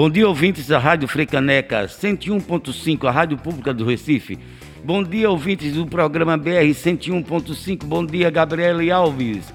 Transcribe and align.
Bom 0.00 0.08
dia, 0.08 0.26
ouvintes 0.26 0.66
da 0.66 0.78
Rádio 0.78 1.06
Frecaneca 1.06 1.84
101.5, 1.84 3.06
a 3.06 3.10
Rádio 3.10 3.36
Pública 3.36 3.74
do 3.74 3.84
Recife. 3.84 4.38
Bom 4.82 5.02
dia, 5.02 5.28
ouvintes 5.28 5.74
do 5.74 5.86
programa 5.86 6.38
BR 6.38 6.70
101.5. 6.72 7.84
Bom 7.84 8.06
dia, 8.06 8.30
Gabriela 8.30 8.82
Alves. 8.94 9.52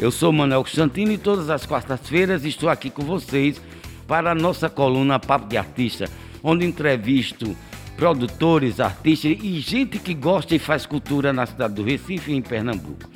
Eu 0.00 0.10
sou 0.10 0.32
Manuel 0.32 0.64
Constantino 0.64 1.12
e 1.12 1.16
todas 1.16 1.48
as 1.48 1.64
quartas-feiras 1.64 2.44
estou 2.44 2.68
aqui 2.68 2.90
com 2.90 3.04
vocês 3.04 3.62
para 4.08 4.32
a 4.32 4.34
nossa 4.34 4.68
coluna 4.68 5.20
Papo 5.20 5.46
de 5.46 5.56
Artista, 5.56 6.10
onde 6.42 6.66
entrevisto 6.66 7.56
produtores, 7.96 8.80
artistas 8.80 9.38
e 9.40 9.60
gente 9.60 10.00
que 10.00 10.12
gosta 10.12 10.56
e 10.56 10.58
faz 10.58 10.86
cultura 10.86 11.32
na 11.32 11.46
cidade 11.46 11.74
do 11.74 11.84
Recife 11.84 12.32
e 12.32 12.34
em 12.34 12.42
Pernambuco. 12.42 13.08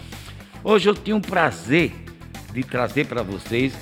Hoje 0.63 0.89
eu 0.89 0.95
tenho 0.95 1.17
o 1.17 1.21
prazer 1.21 1.91
de 2.53 2.63
trazer 2.63 3.09
para 3.09 3.25
vocês 3.25 3.75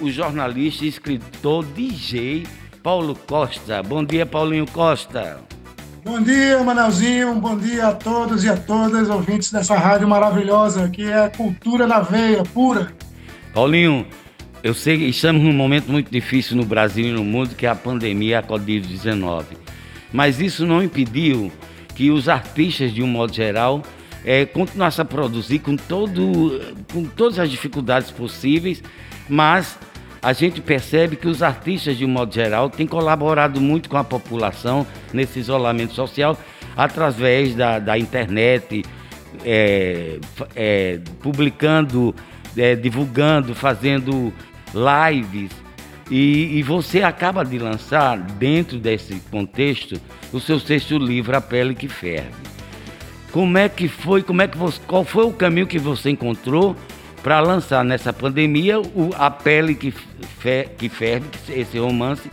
o 0.00 0.10
jornalista 0.10 0.84
e 0.84 0.88
escritor 0.88 1.64
DJ 1.64 2.46
Paulo 2.82 3.14
Costa. 3.14 3.82
Bom 3.82 4.04
dia, 4.04 4.24
Paulinho 4.24 4.66
Costa. 4.66 5.40
Bom 6.04 6.22
dia, 6.22 6.62
Manelzinho. 6.62 7.34
Bom 7.34 7.56
dia 7.56 7.88
a 7.88 7.94
todos 7.94 8.44
e 8.44 8.48
a 8.48 8.56
todas, 8.56 9.10
ouvintes 9.10 9.50
dessa 9.50 9.76
rádio 9.76 10.08
maravilhosa 10.08 10.88
que 10.88 11.04
é 11.04 11.28
cultura 11.28 11.86
na 11.86 12.00
veia, 12.00 12.42
pura. 12.42 12.92
Paulinho, 13.52 14.06
eu 14.62 14.74
sei 14.74 14.98
que 14.98 15.04
estamos 15.04 15.42
num 15.42 15.52
momento 15.52 15.90
muito 15.90 16.10
difícil 16.10 16.56
no 16.56 16.64
Brasil 16.64 17.06
e 17.06 17.12
no 17.12 17.24
mundo, 17.24 17.54
que 17.54 17.66
é 17.66 17.68
a 17.68 17.74
pandemia, 17.74 18.38
a 18.38 18.42
Covid-19. 18.42 19.44
Mas 20.12 20.40
isso 20.40 20.66
não 20.66 20.82
impediu 20.82 21.52
que 21.94 22.10
os 22.10 22.28
artistas, 22.28 22.92
de 22.92 23.02
um 23.02 23.06
modo 23.06 23.34
geral, 23.34 23.82
é, 24.24 24.46
continuassem 24.46 25.02
a 25.02 25.04
produzir 25.04 25.58
com, 25.58 25.76
todo, 25.76 26.60
com 26.92 27.04
todas 27.04 27.38
as 27.38 27.50
dificuldades 27.50 28.10
possíveis, 28.10 28.82
mas 29.28 29.78
a 30.20 30.32
gente 30.32 30.60
percebe 30.60 31.16
que 31.16 31.28
os 31.28 31.42
artistas, 31.42 31.96
de 31.96 32.04
um 32.04 32.08
modo 32.08 32.34
geral, 32.34 32.68
têm 32.68 32.86
colaborado 32.86 33.60
muito 33.60 33.88
com 33.88 33.96
a 33.96 34.04
população 34.04 34.86
nesse 35.12 35.38
isolamento 35.38 35.94
social 35.94 36.36
através 36.76 37.54
da, 37.54 37.78
da 37.78 37.98
internet, 37.98 38.84
é, 39.44 40.18
é, 40.54 41.00
publicando, 41.20 42.14
é, 42.56 42.74
divulgando, 42.74 43.54
fazendo 43.54 44.32
lives. 44.74 45.50
E, 46.10 46.58
e, 46.58 46.62
você 46.62 47.02
acaba 47.02 47.44
de 47.44 47.58
lançar, 47.58 48.16
dentro 48.16 48.78
desse 48.78 49.14
contexto, 49.30 50.00
o 50.32 50.40
seu 50.40 50.58
sexto 50.58 50.96
livro, 50.96 51.36
A 51.36 51.40
Pele 51.40 51.74
que 51.74 51.86
Ferve. 51.86 52.32
Como 53.30 53.58
é 53.58 53.68
que 53.68 53.88
foi, 53.88 54.22
como 54.22 54.40
é 54.40 54.48
que 54.48 54.56
você, 54.56 54.80
qual 54.86 55.04
foi 55.04 55.24
o 55.24 55.32
caminho 55.32 55.66
que 55.66 55.78
você 55.78 56.10
encontrou 56.10 56.74
para 57.22 57.40
lançar 57.40 57.84
nessa 57.84 58.12
pandemia 58.12 58.80
o 58.80 59.10
A 59.16 59.30
Pele 59.30 59.74
que, 59.74 59.90
Fe, 59.90 60.68
que 60.76 60.88
Ferve, 60.88 61.26
esse 61.48 61.78
romance 61.78 62.30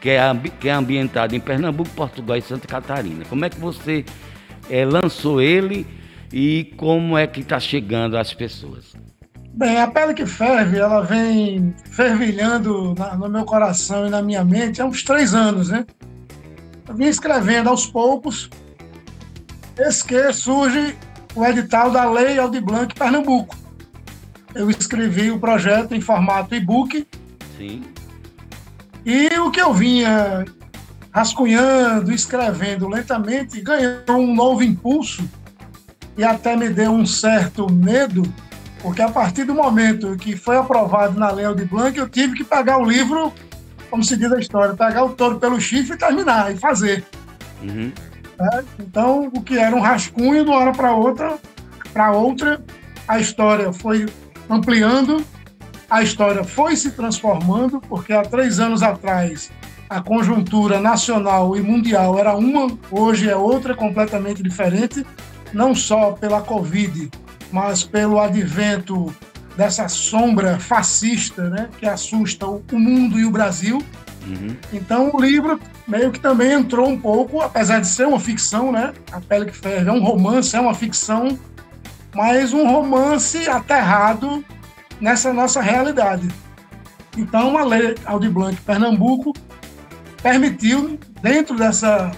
que 0.00 0.10
é, 0.10 0.20
que 0.60 0.68
é 0.68 0.72
ambientado 0.72 1.34
em 1.34 1.40
Pernambuco, 1.40 1.90
Portugal 1.90 2.36
e 2.36 2.42
Santa 2.42 2.66
Catarina. 2.66 3.24
Como 3.28 3.44
é 3.44 3.50
que 3.50 3.58
você 3.58 4.04
é, 4.70 4.84
lançou 4.84 5.40
ele 5.40 5.86
e 6.32 6.72
como 6.76 7.16
é 7.16 7.26
que 7.26 7.40
está 7.40 7.58
chegando 7.58 8.16
às 8.16 8.32
pessoas? 8.32 8.94
Bem, 9.54 9.80
a 9.80 9.86
pele 9.86 10.12
que 10.12 10.26
ferve, 10.26 10.78
ela 10.78 11.00
vem 11.00 11.74
fervilhando 11.90 12.94
na, 12.96 13.16
no 13.16 13.28
meu 13.28 13.44
coração 13.44 14.06
e 14.06 14.10
na 14.10 14.20
minha 14.20 14.44
mente 14.44 14.82
há 14.82 14.84
uns 14.84 15.02
três 15.02 15.34
anos, 15.34 15.70
né? 15.70 15.86
Eu 16.86 16.94
vim 16.94 17.06
escrevendo 17.06 17.70
aos 17.70 17.86
poucos, 17.86 18.50
esse 19.78 20.04
que 20.04 20.32
surge 20.32 20.94
o 21.34 21.44
edital 21.44 21.90
da 21.90 22.08
Lei 22.08 22.38
Aldir 22.38 22.62
Blanc 22.62 22.94
Pernambuco 22.94 23.65
eu 24.56 24.70
escrevi 24.70 25.30
o 25.30 25.38
projeto 25.38 25.94
em 25.94 26.00
formato 26.00 26.54
e-book. 26.54 27.06
Sim. 27.56 27.84
E 29.04 29.28
o 29.38 29.50
que 29.50 29.60
eu 29.60 29.72
vinha 29.72 30.44
rascunhando, 31.12 32.12
escrevendo 32.12 32.88
lentamente, 32.88 33.60
ganhou 33.60 34.02
um 34.10 34.34
novo 34.34 34.62
impulso 34.62 35.28
e 36.16 36.24
até 36.24 36.56
me 36.56 36.68
deu 36.68 36.90
um 36.90 37.06
certo 37.06 37.70
medo, 37.70 38.22
porque 38.80 39.02
a 39.02 39.10
partir 39.10 39.44
do 39.44 39.54
momento 39.54 40.16
que 40.16 40.36
foi 40.36 40.56
aprovado 40.56 41.18
na 41.18 41.30
Lei 41.30 41.54
de 41.54 41.64
Blanc, 41.64 41.96
eu 41.96 42.08
tive 42.08 42.34
que 42.34 42.44
pegar 42.44 42.78
o 42.78 42.84
livro, 42.84 43.32
como 43.90 44.02
se 44.02 44.16
diz 44.16 44.32
a 44.32 44.38
história, 44.38 44.74
pegar 44.74 45.04
o 45.04 45.10
touro 45.10 45.38
pelo 45.38 45.60
chifre 45.60 45.94
e 45.94 45.98
terminar, 45.98 46.52
e 46.52 46.56
fazer. 46.56 47.04
Uhum. 47.62 47.92
É, 48.38 48.64
então, 48.78 49.30
o 49.32 49.42
que 49.42 49.58
era 49.58 49.74
um 49.74 49.80
rascunho, 49.80 50.44
de 50.44 50.50
uma 50.50 50.58
hora 50.58 50.72
para 50.72 50.94
outra, 50.94 51.38
para 51.92 52.12
outra, 52.12 52.60
a 53.08 53.18
história 53.18 53.72
foi 53.72 54.06
ampliando, 54.48 55.24
a 55.88 56.02
história 56.02 56.42
foi 56.44 56.76
se 56.76 56.90
transformando, 56.92 57.80
porque 57.80 58.12
há 58.12 58.22
três 58.22 58.58
anos 58.58 58.82
atrás 58.82 59.50
a 59.88 60.00
conjuntura 60.00 60.80
nacional 60.80 61.56
e 61.56 61.60
mundial 61.60 62.18
era 62.18 62.36
uma, 62.36 62.76
hoje 62.90 63.30
é 63.30 63.36
outra 63.36 63.74
completamente 63.74 64.42
diferente, 64.42 65.06
não 65.52 65.74
só 65.74 66.12
pela 66.12 66.40
Covid, 66.40 67.08
mas 67.52 67.84
pelo 67.84 68.20
advento 68.20 69.14
dessa 69.56 69.88
sombra 69.88 70.58
fascista 70.58 71.48
né, 71.48 71.68
que 71.78 71.86
assusta 71.86 72.46
o 72.46 72.62
mundo 72.72 73.18
e 73.18 73.24
o 73.24 73.30
Brasil. 73.30 73.82
Uhum. 74.26 74.56
Então 74.72 75.10
o 75.14 75.20
livro 75.20 75.60
meio 75.86 76.10
que 76.10 76.18
também 76.18 76.52
entrou 76.52 76.88
um 76.88 76.98
pouco, 76.98 77.40
apesar 77.40 77.80
de 77.80 77.86
ser 77.86 78.06
uma 78.08 78.18
ficção, 78.18 78.72
né? 78.72 78.92
A 79.12 79.20
Pele 79.20 79.46
que 79.46 79.56
Ferve 79.56 79.88
é 79.88 79.92
um 79.92 80.02
romance, 80.02 80.56
é 80.56 80.60
uma 80.60 80.74
ficção, 80.74 81.38
mas 82.16 82.54
um 82.54 82.66
romance 82.66 83.46
aterrado 83.46 84.42
nessa 84.98 85.34
nossa 85.34 85.60
realidade. 85.60 86.26
Então, 87.16 87.58
a 87.58 87.64
lei 87.64 87.94
Aldir 88.06 88.30
Blanc 88.30 88.58
Pernambuco 88.62 89.34
permitiu, 90.22 90.98
dentro 91.20 91.56
dessa, 91.56 92.10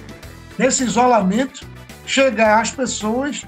desse 0.57 0.85
isolamento, 0.85 1.67
chegar 2.07 2.61
às 2.61 2.71
pessoas 2.71 3.45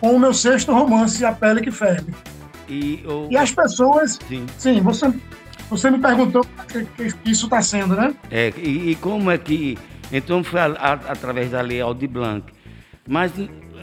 com 0.00 0.14
o 0.14 0.20
meu 0.20 0.32
sexto 0.32 0.72
romance, 0.72 1.24
A 1.24 1.32
Pele 1.32 1.60
que 1.60 1.72
Ferve. 1.72 2.14
E, 2.68 3.04
o... 3.04 3.28
e 3.28 3.36
as 3.36 3.50
pessoas. 3.50 4.18
Sim, 4.28 4.46
sim 4.56 4.80
você, 4.80 5.12
você 5.68 5.90
me 5.90 5.98
perguntou 5.98 6.46
que, 6.68 6.84
que 6.84 7.30
isso 7.30 7.46
está 7.46 7.60
sendo, 7.60 7.96
né? 7.96 8.14
É, 8.30 8.52
e, 8.56 8.92
e, 8.92 8.94
como 8.94 9.28
é 9.30 9.36
que. 9.36 9.76
Então, 10.12 10.42
foi 10.44 10.60
a, 10.60 10.66
a, 10.66 10.92
através 10.92 11.50
da 11.50 11.60
lei 11.60 11.80
Aldir 11.80 12.08
Blanc. 12.08 12.44
Mas 13.08 13.32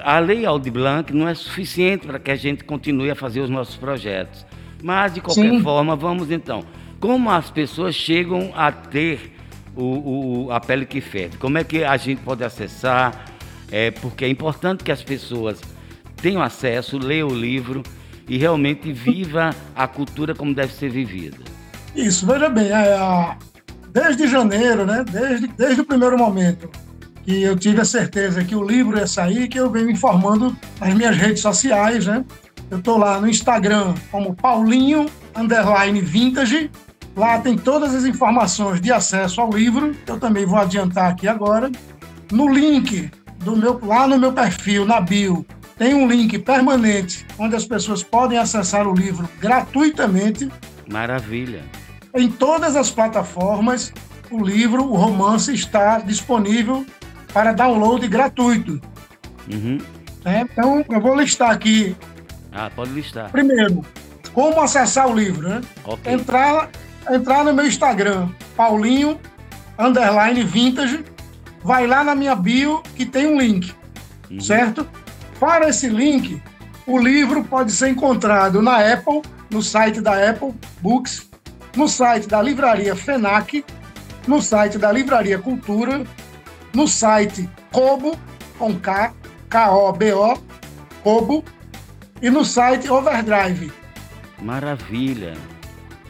a 0.03 0.19
lei 0.19 0.45
Aldir 0.45 0.71
Blanc 0.71 1.13
não 1.13 1.27
é 1.27 1.33
suficiente 1.33 2.05
para 2.07 2.19
que 2.19 2.31
a 2.31 2.35
gente 2.35 2.63
continue 2.63 3.09
a 3.09 3.15
fazer 3.15 3.41
os 3.41 3.49
nossos 3.49 3.75
projetos. 3.75 4.45
Mas, 4.81 5.13
de 5.13 5.21
qualquer 5.21 5.49
Sim. 5.49 5.61
forma, 5.61 5.95
vamos 5.95 6.31
então. 6.31 6.63
Como 6.99 7.29
as 7.29 7.49
pessoas 7.49 7.95
chegam 7.95 8.51
a 8.55 8.71
ter 8.71 9.33
o, 9.75 10.45
o, 10.45 10.51
a 10.51 10.59
pele 10.59 10.85
que 10.85 11.01
ferve? 11.01 11.37
Como 11.37 11.57
é 11.57 11.63
que 11.63 11.83
a 11.83 11.97
gente 11.97 12.21
pode 12.21 12.43
acessar? 12.43 13.25
É, 13.71 13.91
porque 13.91 14.25
é 14.25 14.29
importante 14.29 14.83
que 14.83 14.91
as 14.91 15.03
pessoas 15.03 15.61
tenham 16.17 16.41
acesso, 16.41 16.97
leiam 16.97 17.27
o 17.27 17.35
livro 17.35 17.83
e 18.27 18.37
realmente 18.37 18.91
viva 18.91 19.51
a 19.75 19.87
cultura 19.87 20.33
como 20.33 20.53
deve 20.53 20.73
ser 20.73 20.89
vivida. 20.89 21.37
Isso, 21.95 22.25
veja 22.25 22.49
bem, 22.49 22.69
é, 22.71 23.37
desde 23.89 24.27
janeiro, 24.27 24.85
né, 24.85 25.03
desde, 25.09 25.47
desde 25.47 25.81
o 25.81 25.85
primeiro 25.85 26.17
momento, 26.17 26.69
que 27.27 27.43
eu 27.43 27.57
tive 27.57 27.81
a 27.81 27.85
certeza 27.85 28.41
que 28.41 28.55
o 28.55 28.63
livro 28.63 28.97
ia 28.97 29.05
sair, 29.05 29.49
que 29.49 29.59
eu 29.59 29.69
venho 29.69 29.91
informando 29.91 30.55
nas 30.79 30.93
minhas 30.93 31.17
redes 31.17 31.41
sociais, 31.41 32.05
né? 32.05 32.23
Eu 32.71 32.77
estou 32.77 32.97
lá 32.97 33.19
no 33.19 33.27
Instagram 33.27 33.95
como 34.09 34.33
Paulinho 34.33 35.07
Underline 35.35 35.99
Vintage. 35.99 36.71
Lá 37.17 37.37
tem 37.37 37.57
todas 37.57 37.93
as 37.93 38.05
informações 38.05 38.79
de 38.79 38.93
acesso 38.93 39.41
ao 39.41 39.49
livro. 39.49 39.93
Eu 40.07 40.17
também 40.17 40.45
vou 40.45 40.57
adiantar 40.57 41.11
aqui 41.11 41.27
agora. 41.27 41.69
No 42.31 42.47
link 42.47 43.11
do 43.39 43.57
meu, 43.57 43.77
lá 43.83 44.07
no 44.07 44.17
meu 44.17 44.31
perfil, 44.31 44.85
na 44.85 45.01
bio, 45.01 45.45
tem 45.77 45.93
um 45.93 46.07
link 46.07 46.39
permanente 46.39 47.25
onde 47.37 47.57
as 47.57 47.65
pessoas 47.65 48.03
podem 48.03 48.37
acessar 48.37 48.87
o 48.87 48.93
livro 48.93 49.27
gratuitamente. 49.41 50.49
Maravilha. 50.89 51.61
Em 52.15 52.31
todas 52.31 52.77
as 52.77 52.89
plataformas, 52.89 53.91
o 54.31 54.41
livro, 54.41 54.85
o 54.85 54.95
romance 54.95 55.53
está 55.53 55.99
disponível 55.99 56.85
para 57.37 57.53
download 57.53 58.07
gratuito. 58.07 58.81
Uhum. 59.53 59.77
É, 60.25 60.41
então, 60.41 60.83
eu 60.89 60.99
vou 60.99 61.15
listar 61.15 61.51
aqui. 61.51 61.95
Ah, 62.51 62.71
pode 62.75 62.89
listar. 62.93 63.29
Primeiro, 63.29 63.85
como 64.33 64.59
acessar 64.59 65.07
o 65.07 65.13
livro, 65.13 65.47
né? 65.47 65.61
Okay. 65.85 66.13
Entrar, 66.13 66.71
entrar 67.07 67.45
no 67.45 67.53
meu 67.53 67.67
Instagram, 67.67 68.29
Paulinho, 68.55 69.19
underline 69.77 70.41
vintage, 70.41 71.05
vai 71.63 71.85
lá 71.85 72.03
na 72.03 72.15
minha 72.15 72.35
bio 72.35 72.81
que 72.95 73.05
tem 73.05 73.27
um 73.27 73.39
link, 73.39 73.71
uhum. 74.31 74.41
certo? 74.41 74.89
Para 75.39 75.69
esse 75.69 75.87
link, 75.89 76.41
o 76.87 76.97
livro 76.97 77.43
pode 77.43 77.71
ser 77.71 77.89
encontrado 77.89 78.63
na 78.63 78.77
Apple, 78.93 79.21
no 79.47 79.61
site 79.61 80.01
da 80.01 80.27
Apple 80.27 80.55
Books, 80.81 81.29
no 81.75 81.87
site 81.87 82.27
da 82.27 82.41
livraria 82.41 82.95
FENAC, 82.95 83.63
no 84.27 84.41
site 84.41 84.79
da 84.79 84.91
Livraria 84.91 85.37
Cultura, 85.37 86.03
no 86.77 86.87
site 86.87 87.49
Kobo, 87.71 88.15
com 88.59 88.79
K, 88.79 89.11
K-O-B-O, 89.49 90.37
Kobo, 91.03 91.43
e 92.21 92.29
no 92.29 92.45
site 92.45 92.87
Overdrive. 92.87 93.71
Maravilha. 94.39 95.33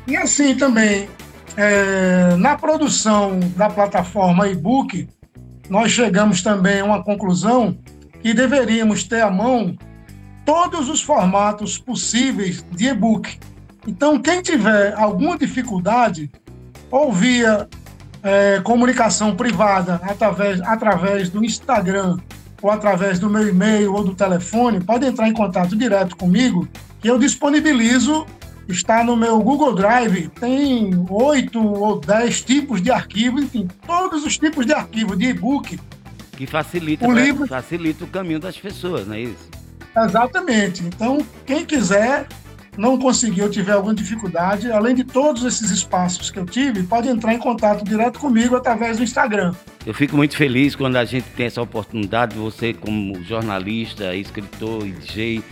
E 0.06 0.18
assim 0.18 0.58
também, 0.58 1.08
é, 1.56 2.36
na 2.36 2.58
produção 2.58 3.40
da 3.56 3.70
plataforma 3.70 4.50
e-book, 4.50 5.08
nós 5.70 5.94
chegamos 5.94 6.42
também 6.42 6.82
a 6.82 6.86
uma 6.86 7.02
conclusão 7.02 7.78
que 8.22 8.34
deveríamos 8.34 9.06
ter 9.06 9.22
à 9.22 9.32
mão 9.32 9.74
todos 10.46 10.90
os 10.90 11.02
formatos 11.02 11.78
possíveis 11.78 12.66
de 12.72 12.88
e-book. 12.88 13.40
Então, 13.88 14.20
quem 14.20 14.42
tiver 14.42 14.94
alguma 14.96 15.38
dificuldade, 15.38 16.30
ou 16.92 17.14
via 17.14 17.70
é, 18.24 18.60
comunicação 18.64 19.36
privada 19.36 20.02
através, 20.04 20.62
através 20.62 21.30
do 21.30 21.44
Instagram 21.44 22.18
ou 22.62 22.72
através 22.72 23.20
do 23.20 23.30
meu 23.30 23.48
e-mail 23.48 23.94
ou 23.94 24.04
do 24.04 24.16
telefone, 24.16 24.82
pode 24.82 25.06
entrar 25.06 25.28
em 25.28 25.34
contato 25.34 25.76
direto 25.76 26.16
comigo, 26.16 26.68
que 27.00 27.10
eu 27.10 27.20
disponibilizo, 27.20 28.26
está 28.68 29.04
no 29.04 29.16
meu 29.16 29.40
Google 29.40 29.76
Drive, 29.76 30.28
tem 30.30 31.06
oito 31.10 31.64
ou 31.64 32.00
dez 32.00 32.42
tipos 32.42 32.82
de 32.82 32.92
arquivos, 32.92 33.44
enfim, 33.44 33.68
todos 33.86 34.26
os 34.26 34.38
tipos 34.38 34.66
de 34.66 34.74
arquivos 34.74 35.18
de 35.18 35.26
e-book. 35.26 35.80
Que 36.32 36.46
facilita, 36.46 37.08
o 37.08 37.12
livro... 37.12 37.48
facilita 37.48 38.04
o 38.04 38.08
caminho 38.08 38.40
das 38.40 38.58
pessoas, 38.58 39.08
não 39.08 39.16
é 39.16 39.22
isso? 39.22 39.50
Exatamente. 39.96 40.84
Então, 40.84 41.18
quem 41.46 41.66
quiser, 41.66 42.28
não 42.78 42.98
conseguiu, 42.98 43.50
tiver 43.50 43.72
alguma 43.72 43.94
dificuldade, 43.94 44.72
além 44.72 44.94
de 44.94 45.04
todos 45.04 45.44
esses 45.44 45.72
espaços 45.72 46.30
que 46.30 46.38
eu 46.38 46.46
tive, 46.46 46.84
pode 46.84 47.10
entrar 47.10 47.34
em 47.34 47.40
contato 47.40 47.84
direto 47.84 48.20
comigo 48.20 48.56
através 48.56 48.98
do 48.98 49.04
Instagram. 49.04 49.54
Eu 49.86 49.94
fico 49.94 50.16
muito 50.16 50.38
feliz 50.38 50.76
quando 50.76 50.96
a 50.98 51.06
gente 51.06 51.28
tem 51.32 51.48
essa 51.48 51.62
oportunidade, 51.62 52.38
você 52.38 52.74
como 52.74 53.22
jornalista, 53.24 54.16
escritor 54.16 54.86
e 54.86 54.92
DJ, 54.92 55.44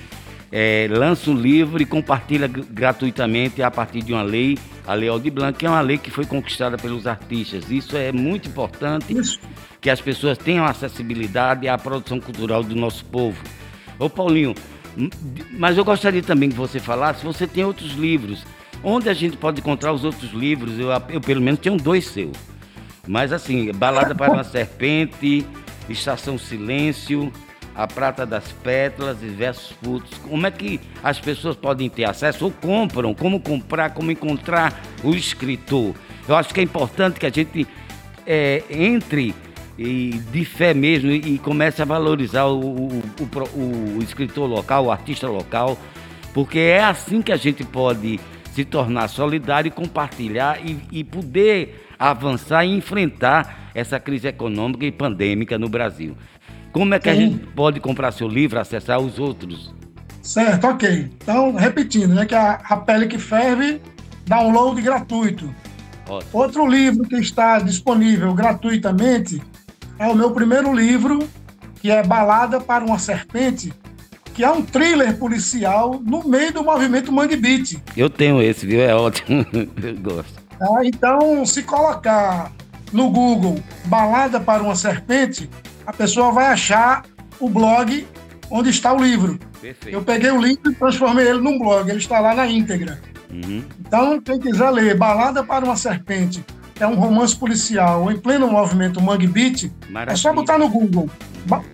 é, 0.51 0.87
lança 0.89 1.29
um 1.31 1.35
livro 1.35 1.81
e 1.81 1.85
compartilha 1.85 2.47
gratuitamente 2.47 3.61
a 3.63 3.71
partir 3.71 4.01
de 4.01 4.13
uma 4.13 4.21
lei, 4.21 4.57
a 4.85 4.93
Lei 4.93 5.09
Aldir 5.09 5.33
Blanc, 5.33 5.57
que 5.57 5.65
é 5.65 5.69
uma 5.69 5.81
lei 5.81 5.97
que 5.97 6.11
foi 6.11 6.25
conquistada 6.25 6.77
pelos 6.77 7.07
artistas. 7.07 7.69
Isso 7.69 7.97
é 7.97 8.11
muito 8.11 8.47
importante, 8.47 9.17
Isso. 9.17 9.39
que 9.81 9.89
as 9.89 9.99
pessoas 9.99 10.37
tenham 10.37 10.63
acessibilidade 10.63 11.67
à 11.67 11.77
produção 11.77 12.19
cultural 12.19 12.63
do 12.63 12.75
nosso 12.75 13.03
povo. 13.05 13.41
Ô 13.97 14.09
Paulinho, 14.09 14.53
mas 15.51 15.77
eu 15.77 15.85
gostaria 15.85 16.23
também 16.23 16.49
que 16.49 16.55
você 16.55 16.79
falasse, 16.79 17.23
você 17.23 17.45
tem 17.45 17.63
outros 17.63 17.93
livros. 17.93 18.45
Onde 18.83 19.09
a 19.09 19.13
gente 19.13 19.37
pode 19.37 19.59
encontrar 19.59 19.91
os 19.93 20.03
outros 20.03 20.31
livros? 20.31 20.79
Eu, 20.79 20.89
eu 21.09 21.21
pelo 21.21 21.41
menos 21.41 21.59
tenho 21.59 21.77
dois 21.77 22.05
seus. 22.05 22.35
Mas 23.07 23.31
assim, 23.33 23.71
Balada 23.71 24.13
para 24.15 24.31
uma 24.31 24.43
Serpente, 24.43 25.45
Estação 25.89 26.37
Silêncio, 26.37 27.31
A 27.75 27.87
Prata 27.87 28.25
das 28.25 28.51
Pétalas 28.51 29.21
e 29.21 29.27
Versos. 29.27 29.75
Como 30.27 30.45
é 30.45 30.51
que 30.51 30.79
as 31.03 31.19
pessoas 31.19 31.55
podem 31.55 31.89
ter 31.89 32.05
acesso 32.05 32.45
ou 32.45 32.51
compram? 32.51 33.13
Como 33.13 33.39
comprar, 33.39 33.91
como 33.91 34.11
encontrar 34.11 34.81
o 35.03 35.11
escritor? 35.11 35.93
Eu 36.27 36.35
acho 36.35 36.53
que 36.53 36.59
é 36.59 36.63
importante 36.63 37.19
que 37.19 37.25
a 37.25 37.31
gente 37.31 37.67
é, 38.25 38.63
entre 38.69 39.35
e 39.77 40.21
de 40.31 40.45
fé 40.45 40.73
mesmo 40.73 41.11
e, 41.11 41.37
comece 41.37 41.81
a 41.81 41.85
valorizar 41.85 42.45
o, 42.45 42.59
o, 42.59 43.03
o, 43.53 43.97
o, 43.97 44.03
escritor 44.03 44.49
local, 44.49 44.85
o 44.85 44.91
artista 44.91 45.27
local, 45.27 45.77
porque 46.33 46.59
é 46.59 46.83
assim 46.83 47.21
que 47.21 47.31
a 47.31 47.37
gente 47.37 47.63
pode 47.63 48.19
se 48.53 48.63
tornar 48.63 49.09
solidário 49.09 49.67
e 49.67 49.71
compartilhar 49.71 50.59
e, 50.65 50.79
e 50.91 51.03
poder 51.03 51.87
avançar 51.99 52.65
e 52.65 52.75
enfrentar 52.75 53.71
essa 53.73 53.99
crise 53.99 54.27
econômica 54.27 54.85
e 54.85 54.91
pandêmica 54.91 55.57
no 55.57 55.67
Brasil. 55.67 56.15
Como 56.71 56.93
é 56.93 56.99
que 56.99 57.09
Sim. 57.09 57.17
a 57.17 57.19
gente 57.19 57.45
pode 57.47 57.79
comprar 57.79 58.11
seu 58.11 58.27
livro, 58.27 58.59
acessar 58.59 58.99
os 58.99 59.19
outros? 59.19 59.73
Certo, 60.21 60.67
ok. 60.67 61.09
Então, 61.21 61.53
repetindo, 61.53 62.15
né, 62.15 62.25
que 62.25 62.33
a, 62.33 62.53
a 62.63 62.77
Pele 62.77 63.07
que 63.07 63.17
Ferve, 63.17 63.81
download 64.25 64.81
gratuito. 64.81 65.53
Ótimo. 66.07 66.29
Outro 66.33 66.67
livro 66.67 67.07
que 67.07 67.15
está 67.15 67.59
disponível 67.59 68.33
gratuitamente 68.33 69.41
é 69.97 70.07
o 70.07 70.15
meu 70.15 70.31
primeiro 70.31 70.73
livro, 70.73 71.27
que 71.81 71.91
é 71.91 72.03
Balada 72.03 72.59
para 72.59 72.83
uma 72.83 72.99
Serpente, 72.99 73.73
que 74.33 74.43
é 74.43 74.51
um 74.51 74.61
thriller 74.61 75.17
policial 75.17 76.01
no 76.03 76.27
meio 76.27 76.51
do 76.51 76.63
movimento 76.63 77.11
Mangue 77.11 77.37
Beat. 77.37 77.77
Eu 77.95 78.09
tenho 78.09 78.41
esse, 78.41 78.65
viu? 78.65 78.81
É 78.81 78.93
ótimo. 78.93 79.45
Eu 79.81 79.97
gosto. 79.97 80.33
Ah, 80.59 80.81
então, 80.83 81.45
se 81.45 81.63
colocar 81.63 82.51
no 82.91 83.09
Google 83.09 83.59
Balada 83.85 84.39
para 84.39 84.63
uma 84.63 84.75
Serpente, 84.75 85.49
a 85.85 85.93
pessoa 85.93 86.31
vai 86.31 86.47
achar 86.47 87.03
o 87.39 87.49
blog 87.49 88.07
onde 88.49 88.69
está 88.69 88.93
o 88.93 89.01
livro. 89.01 89.39
Perfeito. 89.61 89.95
Eu 89.95 90.03
peguei 90.03 90.31
o 90.31 90.41
livro 90.41 90.71
e 90.71 90.75
transformei 90.75 91.27
ele 91.27 91.41
num 91.41 91.57
blog, 91.57 91.89
ele 91.89 91.99
está 91.99 92.19
lá 92.19 92.33
na 92.35 92.47
íntegra. 92.47 92.99
Uhum. 93.29 93.63
Então, 93.79 94.21
quem 94.21 94.39
quiser 94.39 94.69
ler 94.69 94.97
Balada 94.97 95.43
para 95.43 95.65
uma 95.65 95.75
Serpente, 95.75 96.43
é 96.79 96.85
um 96.87 96.95
romance 96.95 97.35
policial 97.35 98.11
em 98.11 98.17
pleno 98.17 98.47
movimento 98.47 99.01
Mangue 99.01 99.27
Beat, 99.27 99.71
é 100.07 100.15
só 100.15 100.33
botar 100.33 100.57
no 100.57 100.69
Google 100.69 101.09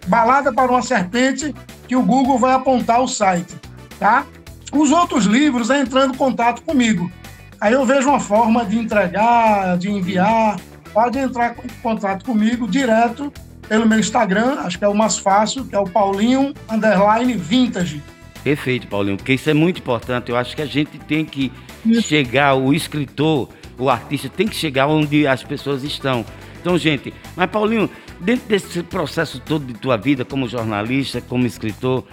Balada 0.08 0.54
para 0.54 0.72
uma 0.72 0.82
Serpente, 0.82 1.56
que 1.88 1.96
o 1.96 2.04
Google 2.04 2.38
vai 2.38 2.54
apontar 2.54 3.02
o 3.02 3.08
site, 3.08 3.56
tá? 4.00 4.26
Os 4.72 4.92
outros 4.92 5.26
livros 5.26 5.70
é 5.70 5.80
entrando 5.80 6.14
em 6.14 6.18
contato 6.18 6.62
comigo. 6.62 7.12
Aí 7.60 7.74
eu 7.74 7.86
vejo 7.86 8.10
uma 8.10 8.20
forma 8.20 8.66
de 8.66 8.78
entregar, 8.78 9.78
de 9.78 9.90
enviar. 9.90 10.60
Pode 10.94 11.20
entrar 11.20 11.56
em 11.64 11.82
contato 11.82 12.26
comigo 12.26 12.68
direto 12.68 13.32
pelo 13.68 13.88
meu 13.88 14.00
Instagram, 14.00 14.60
acho 14.60 14.78
que 14.78 14.84
é 14.84 14.88
o 14.88 14.94
mais 14.94 15.18
fácil, 15.18 15.66
que 15.66 15.76
é 15.76 15.80
o 15.80 15.86
Paulinho 15.86 16.54
Underline 16.70 17.34
Vintage. 17.34 18.02
Perfeito, 18.44 18.88
Paulinho, 18.88 19.18
porque 19.18 19.34
isso 19.34 19.50
é 19.50 19.54
muito 19.54 19.80
importante. 19.80 20.30
Eu 20.30 20.38
acho 20.38 20.56
que 20.56 20.62
a 20.62 20.66
gente 20.66 20.98
tem 21.00 21.24
que 21.24 21.52
isso. 21.86 22.02
chegar, 22.02 22.56
o 22.56 22.74
escritor, 22.74 23.48
o 23.84 23.90
artista 23.90 24.30
tem 24.30 24.48
que 24.48 24.56
chegar 24.56 24.88
onde 24.88 25.26
as 25.26 25.44
pessoas 25.44 25.84
estão. 25.84 26.26
Então, 26.60 26.78
gente, 26.78 27.12
mas 27.36 27.50
Paulinho, 27.50 27.90
dentro 28.20 28.48
desse 28.48 28.84
processo 28.84 29.40
todo 29.40 29.66
de 29.66 29.74
tua 29.74 29.98
vida 29.98 30.24
como 30.24 30.48
jornalista, 30.48 31.20
como 31.22 31.48
escritor, 31.48 32.06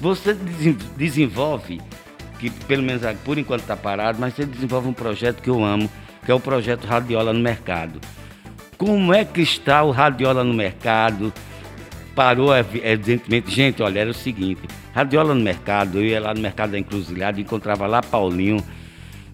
você 0.00 0.34
desenvolve 0.96 1.80
que 2.38 2.50
pelo 2.50 2.82
menos 2.82 3.02
por 3.24 3.38
enquanto 3.38 3.62
está 3.62 3.76
parado, 3.76 4.18
mas 4.20 4.38
ele 4.38 4.50
desenvolve 4.50 4.88
um 4.88 4.92
projeto 4.92 5.42
que 5.42 5.50
eu 5.50 5.64
amo, 5.64 5.90
que 6.24 6.30
é 6.30 6.34
o 6.34 6.40
projeto 6.40 6.86
Radiola 6.86 7.32
no 7.32 7.40
Mercado. 7.40 8.00
Como 8.78 9.12
é 9.12 9.24
que 9.24 9.40
está 9.40 9.82
o 9.82 9.90
Radiola 9.90 10.44
no 10.44 10.52
Mercado? 10.52 11.32
Parou, 12.14 12.54
evidentemente. 12.54 13.50
Gente, 13.50 13.82
olha, 13.82 14.00
era 14.00 14.10
o 14.10 14.14
seguinte: 14.14 14.62
Radiola 14.94 15.34
no 15.34 15.40
Mercado, 15.40 15.98
eu 15.98 16.04
ia 16.04 16.20
lá 16.20 16.34
no 16.34 16.40
Mercado 16.40 16.72
da 16.72 16.78
Encruzilhada, 16.78 17.40
encontrava 17.40 17.86
lá 17.86 18.02
Paulinho. 18.02 18.62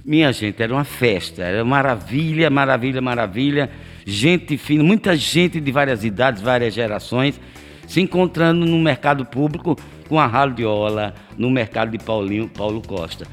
Minha 0.04 0.32
gente, 0.32 0.60
era 0.60 0.72
uma 0.72 0.84
festa, 0.84 1.42
era 1.42 1.64
maravilha, 1.64 2.50
maravilha, 2.50 3.00
maravilha. 3.00 3.70
Gente 4.04 4.58
fina, 4.58 4.82
muita 4.82 5.16
gente 5.16 5.60
de 5.60 5.70
várias 5.70 6.02
idades, 6.02 6.42
várias 6.42 6.74
gerações, 6.74 7.40
se 7.86 8.00
encontrando 8.00 8.66
no 8.66 8.78
mercado 8.80 9.24
público 9.24 9.76
com 10.08 10.18
a 10.18 10.26
radiola 10.26 11.14
no 11.38 11.50
mercado 11.50 11.92
de 11.92 11.98
Paulinho, 11.98 12.48
Paulo 12.48 12.82
Costa. 12.86 13.26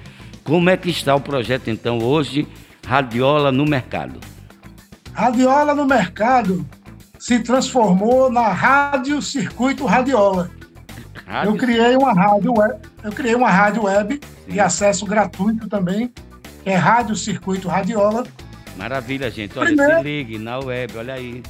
Como 0.43 0.69
é 0.69 0.77
que 0.77 0.89
está 0.89 1.15
o 1.15 1.21
projeto 1.21 1.69
então 1.69 1.99
hoje, 1.99 2.47
Radiola 2.85 3.51
no 3.51 3.65
mercado? 3.65 4.19
Radiola 5.13 5.73
no 5.75 5.85
mercado 5.85 6.65
se 7.17 7.39
transformou 7.39 8.31
na 8.31 8.47
Rádio 8.49 9.21
Circuito 9.21 9.85
Radiola. 9.85 10.49
Rádio... 11.25 11.51
Eu 11.51 11.57
criei 11.57 11.95
uma 11.95 12.13
rádio 12.13 12.53
web, 12.57 12.79
eu 13.03 13.11
criei 13.11 13.35
uma 13.35 13.49
rádio 13.49 13.83
web 13.83 14.19
Sim. 14.45 14.51
de 14.53 14.59
acesso 14.59 15.05
gratuito 15.05 15.67
também, 15.67 16.11
é 16.65 16.75
Rádio 16.75 17.15
Circuito 17.15 17.67
Radiola. 17.67 18.25
Maravilha, 18.77 19.29
gente. 19.29 19.57
Olha, 19.57 19.67
Primeiro... 19.67 19.97
se 19.97 20.03
ligue 20.03 20.37
na 20.37 20.59
web, 20.59 20.97
olha 20.97 21.13
aí. 21.15 21.43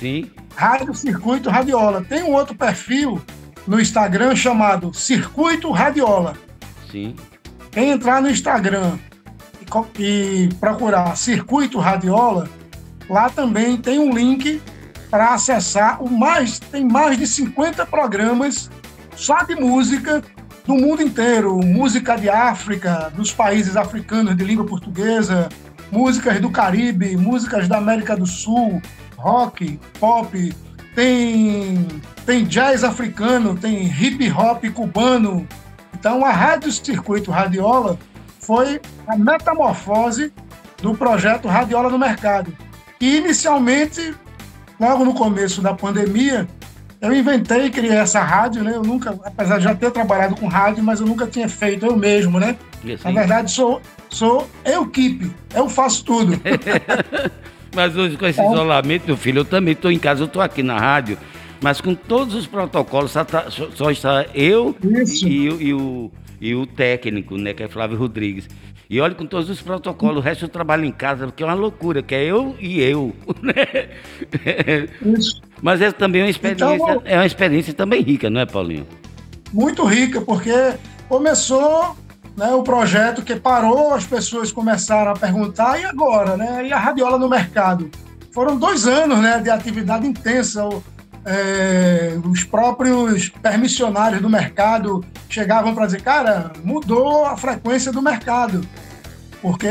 Sim. 0.00 0.30
Rádio 0.56 0.94
Circuito 0.94 1.50
Radiola. 1.50 2.02
Tem 2.02 2.22
um 2.22 2.32
outro 2.32 2.54
perfil 2.54 3.20
no 3.66 3.80
Instagram 3.80 4.34
chamado 4.36 4.92
Circuito 4.92 5.70
Radiola. 5.70 6.36
Sim. 6.90 7.14
Quem 7.70 7.90
entrar 7.90 8.20
no 8.20 8.30
Instagram 8.30 8.98
e, 9.98 10.02
e 10.02 10.48
procurar 10.60 11.16
Circuito 11.16 11.78
Radiola, 11.78 12.48
lá 13.08 13.28
também 13.30 13.76
tem 13.76 13.98
um 13.98 14.12
link 14.12 14.60
para 15.10 15.34
acessar 15.34 16.02
o 16.02 16.10
mais 16.10 16.58
tem 16.58 16.84
mais 16.84 17.16
de 17.16 17.26
50 17.26 17.86
programas 17.86 18.68
só 19.14 19.42
de 19.44 19.54
música 19.54 20.22
do 20.66 20.74
mundo 20.74 21.02
inteiro, 21.02 21.58
música 21.58 22.16
de 22.16 22.28
África, 22.28 23.12
dos 23.14 23.32
países 23.32 23.76
africanos 23.76 24.36
de 24.36 24.44
língua 24.44 24.64
portuguesa, 24.64 25.48
músicas 25.92 26.40
do 26.40 26.50
Caribe, 26.50 27.16
músicas 27.16 27.68
da 27.68 27.76
América 27.76 28.16
do 28.16 28.26
Sul, 28.26 28.80
rock, 29.16 29.78
pop, 30.00 30.54
tem, 30.94 31.86
tem 32.24 32.44
jazz 32.44 32.82
africano, 32.82 33.56
tem 33.56 33.86
hip 33.86 34.30
hop 34.30 34.64
cubano. 34.72 35.46
Então, 35.92 36.24
a 36.24 36.30
Rádio 36.30 36.72
Circuito 36.72 37.30
Radiola 37.30 37.98
foi 38.40 38.80
a 39.06 39.16
metamorfose 39.16 40.32
do 40.80 40.94
projeto 40.94 41.48
Radiola 41.48 41.90
no 41.90 41.98
Mercado. 41.98 42.54
E, 43.00 43.18
inicialmente, 43.18 44.14
logo 44.80 45.04
no 45.04 45.14
começo 45.14 45.60
da 45.60 45.74
pandemia, 45.74 46.48
eu 47.04 47.14
inventei 47.14 47.66
e 47.66 47.70
criei 47.70 47.92
essa 47.92 48.22
rádio, 48.22 48.64
né? 48.64 48.74
Eu 48.74 48.82
nunca, 48.82 49.10
apesar 49.24 49.58
de 49.58 49.64
já 49.64 49.74
ter 49.74 49.90
trabalhado 49.90 50.34
com 50.36 50.46
rádio, 50.46 50.82
mas 50.82 51.00
eu 51.00 51.06
nunca 51.06 51.26
tinha 51.26 51.48
feito 51.48 51.84
eu 51.84 51.96
mesmo, 51.96 52.40
né? 52.40 52.56
Assim? 52.82 52.96
Na 53.04 53.20
verdade, 53.20 53.50
sou, 53.50 53.80
sou 54.08 54.48
eu 54.64 54.84
equipe, 54.84 55.30
eu 55.54 55.68
faço 55.68 56.04
tudo. 56.04 56.40
mas 57.74 57.94
hoje 57.96 58.16
com 58.16 58.26
esse 58.26 58.40
é. 58.40 58.44
isolamento, 58.44 59.06
meu 59.06 59.16
filho, 59.16 59.40
eu 59.40 59.44
também 59.44 59.72
estou 59.72 59.90
em 59.90 59.98
casa, 59.98 60.22
eu 60.22 60.26
estou 60.26 60.40
aqui 60.40 60.62
na 60.62 60.78
rádio, 60.78 61.18
mas 61.60 61.80
com 61.80 61.94
todos 61.94 62.34
os 62.34 62.46
protocolos, 62.46 63.10
só, 63.10 63.24
tá, 63.24 63.46
só 63.50 63.90
está 63.90 64.24
eu 64.34 64.74
e, 65.22 65.28
e, 65.28 65.74
o, 65.74 66.10
e 66.40 66.54
o 66.54 66.66
técnico, 66.66 67.36
né, 67.36 67.52
que 67.52 67.62
é 67.62 67.68
Flávio 67.68 67.98
Rodrigues. 67.98 68.48
E 68.88 69.00
olha 69.00 69.14
com 69.14 69.26
todos 69.26 69.50
os 69.50 69.60
protocolos, 69.60 70.18
o 70.18 70.20
resto 70.20 70.44
eu 70.44 70.48
trabalho 70.48 70.84
em 70.84 70.92
casa, 70.92 71.26
porque 71.26 71.42
é 71.42 71.46
uma 71.46 71.54
loucura, 71.54 72.02
que 72.02 72.14
é 72.14 72.24
eu 72.24 72.54
e 72.58 72.80
eu. 72.80 73.14
Né? 73.42 73.98
Isso. 75.02 75.42
Mas 75.64 75.80
é 75.80 75.90
também 75.90 76.20
uma 76.20 76.28
experiência, 76.28 76.74
então, 76.74 77.02
é 77.06 77.16
uma 77.16 77.24
experiência 77.24 77.72
também 77.72 78.02
rica, 78.02 78.28
não 78.28 78.38
é, 78.38 78.44
Paulinho? 78.44 78.86
Muito 79.50 79.82
rica, 79.82 80.20
porque 80.20 80.52
começou 81.08 81.96
né, 82.36 82.50
o 82.52 82.62
projeto 82.62 83.22
que 83.22 83.34
parou, 83.34 83.94
as 83.94 84.04
pessoas 84.04 84.52
começaram 84.52 85.12
a 85.12 85.14
perguntar, 85.14 85.80
e 85.80 85.86
agora, 85.86 86.36
né? 86.36 86.66
E 86.66 86.70
a 86.70 86.78
radiola 86.78 87.16
no 87.16 87.30
mercado? 87.30 87.90
Foram 88.30 88.58
dois 88.58 88.86
anos 88.86 89.20
né, 89.20 89.38
de 89.38 89.48
atividade 89.48 90.06
intensa. 90.06 90.68
É, 91.24 92.18
os 92.30 92.44
próprios 92.44 93.30
permissionários 93.30 94.20
do 94.20 94.28
mercado 94.28 95.02
chegavam 95.30 95.74
para 95.74 95.86
dizer, 95.86 96.02
cara, 96.02 96.52
mudou 96.62 97.24
a 97.24 97.38
frequência 97.38 97.90
do 97.90 98.02
mercado. 98.02 98.60
Porque 99.44 99.66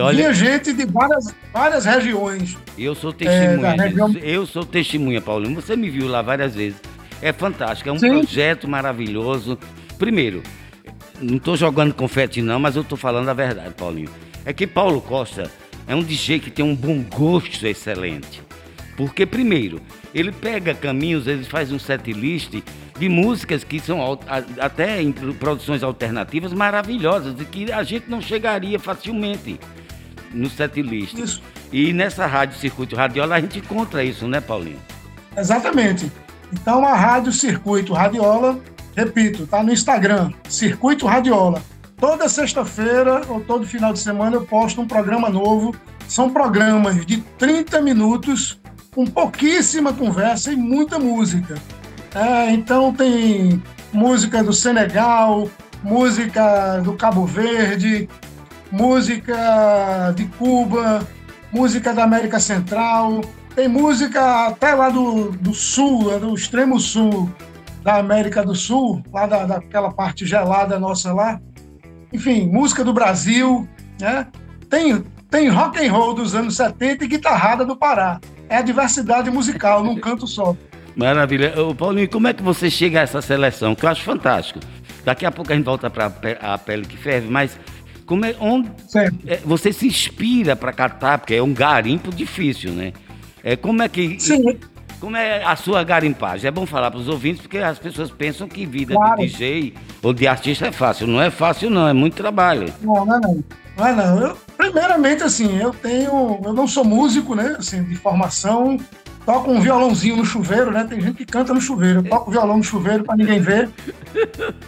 olha, 0.00 0.16
vinha 0.16 0.32
gente 0.32 0.72
de 0.72 0.86
várias, 0.86 1.34
várias 1.52 1.84
regiões. 1.84 2.56
Eu 2.78 2.94
sou 2.94 3.12
testemunha. 3.12 3.70
É, 3.70 3.76
região... 3.76 4.12
Eu 4.22 4.46
sou 4.46 4.64
testemunha, 4.64 5.20
Paulinho. 5.20 5.56
Você 5.56 5.74
me 5.74 5.90
viu 5.90 6.06
lá 6.06 6.22
várias 6.22 6.54
vezes. 6.54 6.80
É 7.20 7.32
fantástico, 7.32 7.88
é 7.88 7.92
um 7.92 7.98
Sim. 7.98 8.10
projeto 8.10 8.68
maravilhoso. 8.68 9.58
Primeiro, 9.98 10.40
não 11.20 11.36
estou 11.36 11.56
jogando 11.56 11.92
confete 11.94 12.40
não, 12.40 12.60
mas 12.60 12.76
eu 12.76 12.82
estou 12.82 12.96
falando 12.96 13.28
a 13.28 13.34
verdade, 13.34 13.74
Paulinho. 13.74 14.08
É 14.44 14.52
que 14.52 14.68
Paulo 14.68 15.00
Costa 15.00 15.50
é 15.88 15.96
um 15.96 16.02
DJ 16.04 16.38
que 16.38 16.52
tem 16.52 16.64
um 16.64 16.76
bom 16.76 17.02
gosto 17.02 17.66
excelente. 17.66 18.40
Porque, 18.98 19.24
primeiro, 19.24 19.80
ele 20.12 20.32
pega 20.32 20.74
caminhos, 20.74 21.28
ele 21.28 21.44
faz 21.44 21.70
um 21.70 21.78
set 21.78 22.12
list 22.12 22.60
de 22.98 23.08
músicas 23.08 23.62
que 23.62 23.78
são 23.78 24.18
até 24.58 25.00
em 25.00 25.12
produções 25.12 25.84
alternativas 25.84 26.52
maravilhosas 26.52 27.40
e 27.40 27.44
que 27.44 27.70
a 27.70 27.84
gente 27.84 28.10
não 28.10 28.20
chegaria 28.20 28.76
facilmente 28.76 29.60
no 30.34 30.50
set 30.50 30.82
list. 30.82 31.16
Isso. 31.16 31.40
E 31.72 31.92
nessa 31.92 32.26
rádio 32.26 32.58
Circuito 32.58 32.96
Radiola 32.96 33.36
a 33.36 33.40
gente 33.40 33.60
encontra 33.60 34.02
isso, 34.02 34.26
né, 34.26 34.40
Paulinho? 34.40 34.80
Exatamente. 35.36 36.10
Então 36.52 36.84
a 36.84 36.94
Rádio 36.94 37.32
Circuito 37.32 37.92
Radiola, 37.92 38.58
repito, 38.96 39.46
tá 39.46 39.62
no 39.62 39.72
Instagram, 39.72 40.32
Circuito 40.48 41.06
Radiola. 41.06 41.62
Toda 41.96 42.28
sexta-feira 42.28 43.22
ou 43.28 43.40
todo 43.40 43.64
final 43.64 43.92
de 43.92 44.00
semana 44.00 44.34
eu 44.34 44.44
posto 44.44 44.80
um 44.80 44.88
programa 44.88 45.28
novo. 45.28 45.72
São 46.08 46.30
programas 46.30 47.06
de 47.06 47.18
30 47.38 47.80
minutos 47.80 48.58
com 48.98 49.06
pouquíssima 49.06 49.92
conversa 49.92 50.52
e 50.52 50.56
muita 50.56 50.98
música. 50.98 51.54
É, 52.12 52.50
então 52.50 52.92
tem 52.92 53.62
música 53.92 54.42
do 54.42 54.52
Senegal, 54.52 55.48
música 55.84 56.80
do 56.80 56.94
Cabo 56.94 57.24
Verde, 57.24 58.08
música 58.72 60.12
de 60.16 60.24
Cuba, 60.26 61.06
música 61.52 61.94
da 61.94 62.02
América 62.02 62.40
Central, 62.40 63.20
tem 63.54 63.68
música 63.68 64.48
até 64.48 64.74
lá 64.74 64.90
do, 64.90 65.30
do 65.30 65.54
sul, 65.54 66.18
do 66.18 66.34
extremo 66.34 66.80
sul 66.80 67.30
da 67.84 67.98
América 67.98 68.44
do 68.44 68.56
Sul, 68.56 69.00
lá 69.12 69.26
da, 69.26 69.46
daquela 69.46 69.92
parte 69.92 70.26
gelada 70.26 70.76
nossa 70.76 71.12
lá. 71.12 71.40
Enfim, 72.12 72.48
música 72.48 72.82
do 72.82 72.92
Brasil, 72.92 73.66
né? 74.00 74.26
Tem, 74.68 75.04
tem 75.30 75.48
rock 75.48 75.78
and 75.86 75.92
roll 75.92 76.14
dos 76.14 76.34
anos 76.34 76.56
70 76.56 77.04
e 77.04 77.08
guitarrada 77.08 77.64
do 77.64 77.76
Pará. 77.76 78.20
É 78.48 78.56
a 78.56 78.62
diversidade 78.62 79.30
musical 79.30 79.84
num 79.84 79.96
canto 79.96 80.26
só. 80.26 80.56
Maravilha. 80.96 81.54
Ô, 81.60 81.74
Paulinho, 81.74 82.08
como 82.08 82.26
é 82.28 82.32
que 82.32 82.42
você 82.42 82.70
chega 82.70 83.00
a 83.00 83.02
essa 83.02 83.22
seleção? 83.22 83.74
Que 83.74 83.84
eu 83.84 83.88
acho 83.90 84.02
fantástico. 84.02 84.60
Daqui 85.04 85.24
a 85.24 85.30
pouco 85.30 85.52
a 85.52 85.56
gente 85.56 85.64
volta 85.64 85.88
para 85.88 86.12
a 86.40 86.58
pele 86.58 86.84
que 86.84 86.96
ferve, 86.96 87.28
mas 87.28 87.58
como 88.04 88.24
é, 88.24 88.34
onde 88.40 88.70
é, 89.26 89.36
você 89.44 89.72
se 89.72 89.86
inspira 89.86 90.56
para 90.56 90.72
cantar? 90.72 91.18
Porque 91.18 91.34
é 91.34 91.42
um 91.42 91.52
garimpo 91.52 92.10
difícil, 92.10 92.72
né? 92.72 92.92
É, 93.44 93.54
como 93.54 93.82
é 93.82 93.88
que. 93.88 94.18
Sim. 94.18 94.42
Como 95.00 95.16
é 95.16 95.44
a 95.44 95.54
sua 95.54 95.84
garimpagem? 95.84 96.48
É 96.48 96.50
bom 96.50 96.66
falar 96.66 96.90
para 96.90 96.98
os 96.98 97.08
ouvintes, 97.08 97.42
porque 97.42 97.58
as 97.58 97.78
pessoas 97.78 98.10
pensam 98.10 98.48
que 98.48 98.66
vida 98.66 98.94
claro. 98.94 99.16
de 99.16 99.26
DJ 99.28 99.74
ou 100.02 100.12
de 100.12 100.26
artista 100.26 100.66
é 100.66 100.72
fácil. 100.72 101.06
Não 101.06 101.22
é 101.22 101.30
fácil, 101.30 101.70
não, 101.70 101.88
é 101.88 101.92
muito 101.92 102.16
trabalho. 102.16 102.72
Não, 102.82 103.06
não 103.06 103.16
é 103.16 103.20
não. 103.20 103.44
Não 103.76 103.86
é 103.86 103.92
não. 103.94 104.20
Eu, 104.20 104.38
primeiramente, 104.56 105.22
assim, 105.22 105.56
eu 105.60 105.70
tenho. 105.70 106.40
Eu 106.44 106.52
não 106.52 106.66
sou 106.66 106.84
músico, 106.84 107.34
né? 107.34 107.56
Assim, 107.58 107.82
de 107.84 107.94
formação 107.94 108.78
toco 109.28 109.50
um 109.50 109.60
violãozinho 109.60 110.16
no 110.16 110.24
chuveiro, 110.24 110.70
né? 110.70 110.86
Tem 110.88 111.02
gente 111.02 111.18
que 111.18 111.26
canta 111.26 111.52
no 111.52 111.60
chuveiro. 111.60 111.98
Eu 111.98 112.08
toco 112.08 112.30
violão 112.30 112.56
no 112.56 112.64
chuveiro 112.64 113.04
para 113.04 113.14
ninguém 113.14 113.38
ver. 113.38 113.68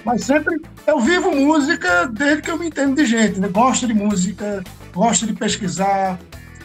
Mas 0.04 0.24
sempre 0.24 0.60
eu 0.86 1.00
vivo 1.00 1.34
música 1.34 2.06
desde 2.06 2.42
que 2.42 2.50
eu 2.50 2.58
me 2.58 2.66
entendo 2.66 2.94
de 2.94 3.06
gente, 3.06 3.40
né? 3.40 3.48
Gosto 3.48 3.86
de 3.86 3.94
música, 3.94 4.62
gosto 4.92 5.26
de 5.26 5.32
pesquisar. 5.32 6.18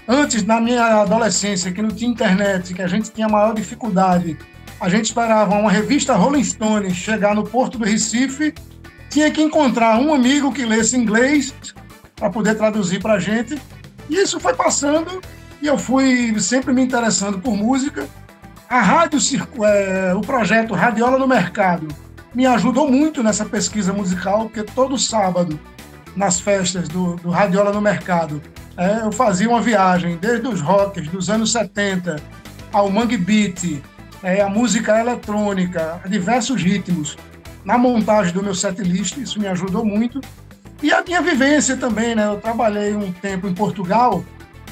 Antes, 0.08 0.44
na 0.44 0.62
minha 0.62 1.02
adolescência, 1.02 1.72
que 1.72 1.82
não 1.82 1.90
tinha 1.90 2.12
internet, 2.12 2.74
que 2.74 2.82
a 2.82 2.88
gente 2.88 3.12
tinha 3.12 3.28
maior 3.28 3.54
dificuldade, 3.56 4.38
a 4.80 4.88
gente 4.88 5.06
esperava 5.06 5.56
uma 5.56 5.72
revista 5.72 6.14
Rolling 6.14 6.44
Stone 6.44 6.94
chegar 6.94 7.34
no 7.34 7.44
porto 7.44 7.78
do 7.78 7.86
Recife, 7.86 8.54
tinha 9.10 9.32
que 9.32 9.42
encontrar 9.42 9.98
um 10.00 10.14
amigo 10.14 10.52
que 10.52 10.66
lesse 10.66 10.96
inglês 10.96 11.54
para 12.16 12.30
poder 12.30 12.56
traduzir 12.56 13.02
para 13.02 13.14
a 13.14 13.20
gente. 13.20 13.60
E 14.10 14.16
isso 14.16 14.40
foi 14.40 14.54
passando 14.54 15.22
e 15.62 15.68
eu 15.68 15.78
fui 15.78 16.38
sempre 16.40 16.74
me 16.74 16.84
interessando 16.84 17.40
por 17.40 17.56
música. 17.56 18.08
A 18.70 18.82
rádio, 18.82 19.20
é, 19.64 20.14
o 20.14 20.22
projeto 20.22 20.74
Radiola 20.74 21.18
no 21.18 21.28
Mercado 21.28 21.88
me 22.34 22.46
ajudou 22.46 22.92
muito 22.92 23.24
nessa 23.24 23.46
pesquisa 23.46 23.94
musical, 23.94 24.44
porque 24.44 24.64
todo 24.64 24.98
sábado, 24.98 25.60
nas 26.16 26.40
festas 26.40 26.90
do, 26.90 27.16
do 27.16 27.30
Radiola 27.30 27.72
no 27.72 27.82
Mercado, 27.82 28.42
é, 28.78 29.02
eu 29.02 29.12
fazia 29.12 29.50
uma 29.50 29.62
viagem 29.62 30.18
desde 30.18 30.48
os 30.48 30.62
rockers 30.62 31.08
dos 31.08 31.30
anos 31.30 31.52
70 31.52 32.18
ao 32.72 32.90
mangue 32.90 33.18
beat, 33.18 33.82
é, 34.22 34.42
a 34.42 34.50
música 34.50 35.00
eletrônica, 35.00 36.02
diversos 36.08 36.62
ritmos, 36.62 37.18
na 37.64 37.78
montagem 37.78 38.34
do 38.34 38.44
meu 38.44 38.54
setlist, 38.54 39.18
isso 39.18 39.40
me 39.40 39.48
ajudou 39.48 39.84
muito. 39.84 40.20
E 40.84 40.92
a 40.92 41.02
minha 41.02 41.22
vivência 41.22 41.76
também, 41.78 42.14
né? 42.14 42.28
Eu 42.28 42.40
trabalhei 42.40 42.96
um 42.96 43.12
tempo 43.12 43.48
em 43.48 43.54
Portugal 43.54 44.24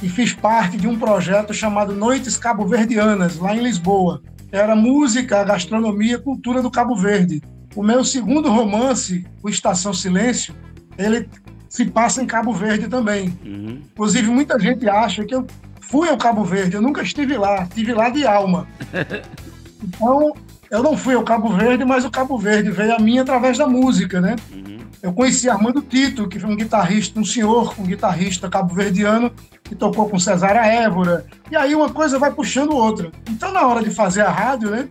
e 0.01 0.09
fiz 0.09 0.33
parte 0.33 0.77
de 0.77 0.87
um 0.87 0.99
projeto 0.99 1.53
chamado 1.53 1.93
Noites 1.93 2.37
Cabo-Verdianas, 2.37 3.37
lá 3.37 3.55
em 3.55 3.61
Lisboa. 3.61 4.21
Era 4.51 4.75
música, 4.75 5.43
gastronomia, 5.43 6.19
cultura 6.19 6.61
do 6.61 6.69
Cabo 6.69 6.95
Verde. 6.95 7.41
O 7.75 7.81
meu 7.81 8.03
segundo 8.03 8.51
romance, 8.51 9.25
o 9.41 9.49
Estação 9.49 9.93
Silêncio, 9.93 10.53
ele 10.97 11.27
se 11.73 11.85
passa 11.85 12.21
em 12.21 12.27
Cabo 12.27 12.53
Verde 12.53 12.87
também. 12.87 13.35
Uhum. 13.43 13.81
Inclusive, 13.93 14.27
muita 14.29 14.59
gente 14.59 14.87
acha 14.87 15.25
que 15.25 15.33
eu 15.33 15.47
fui 15.81 16.07
ao 16.07 16.17
Cabo 16.17 16.43
Verde, 16.43 16.75
eu 16.75 16.81
nunca 16.83 17.01
estive 17.01 17.35
lá, 17.35 17.63
estive 17.63 17.93
lá 17.93 18.09
de 18.09 18.27
alma. 18.27 18.67
Então, 19.85 20.31
eu 20.71 20.81
não 20.81 20.95
fui 20.95 21.13
ao 21.13 21.23
Cabo 21.23 21.49
Verde, 21.49 21.83
mas 21.83 22.05
o 22.05 22.09
Cabo 22.09 22.37
Verde 22.37 22.71
veio 22.71 22.95
a 22.95 22.99
mim 22.99 23.19
através 23.19 23.57
da 23.57 23.67
música, 23.67 24.21
né? 24.21 24.37
Uhum. 24.49 24.77
Eu 25.01 25.11
conheci 25.11 25.49
Armando 25.49 25.81
Tito, 25.81 26.25
que 26.25 26.39
foi 26.39 26.49
um 26.49 26.55
guitarrista, 26.55 27.19
um 27.19 27.25
senhor, 27.25 27.75
um 27.77 27.83
guitarrista 27.83 28.49
cabo-verdiano, 28.49 29.29
que 29.61 29.75
tocou 29.75 30.07
com 30.07 30.17
Cesária 30.17 30.65
Évora. 30.65 31.25
E 31.51 31.57
aí 31.57 31.75
uma 31.75 31.89
coisa 31.89 32.17
vai 32.17 32.31
puxando 32.31 32.73
outra. 32.73 33.11
Então, 33.29 33.51
na 33.51 33.67
hora 33.67 33.83
de 33.83 33.89
fazer 33.89 34.21
a 34.21 34.31
rádio, 34.31 34.69
né? 34.69 34.87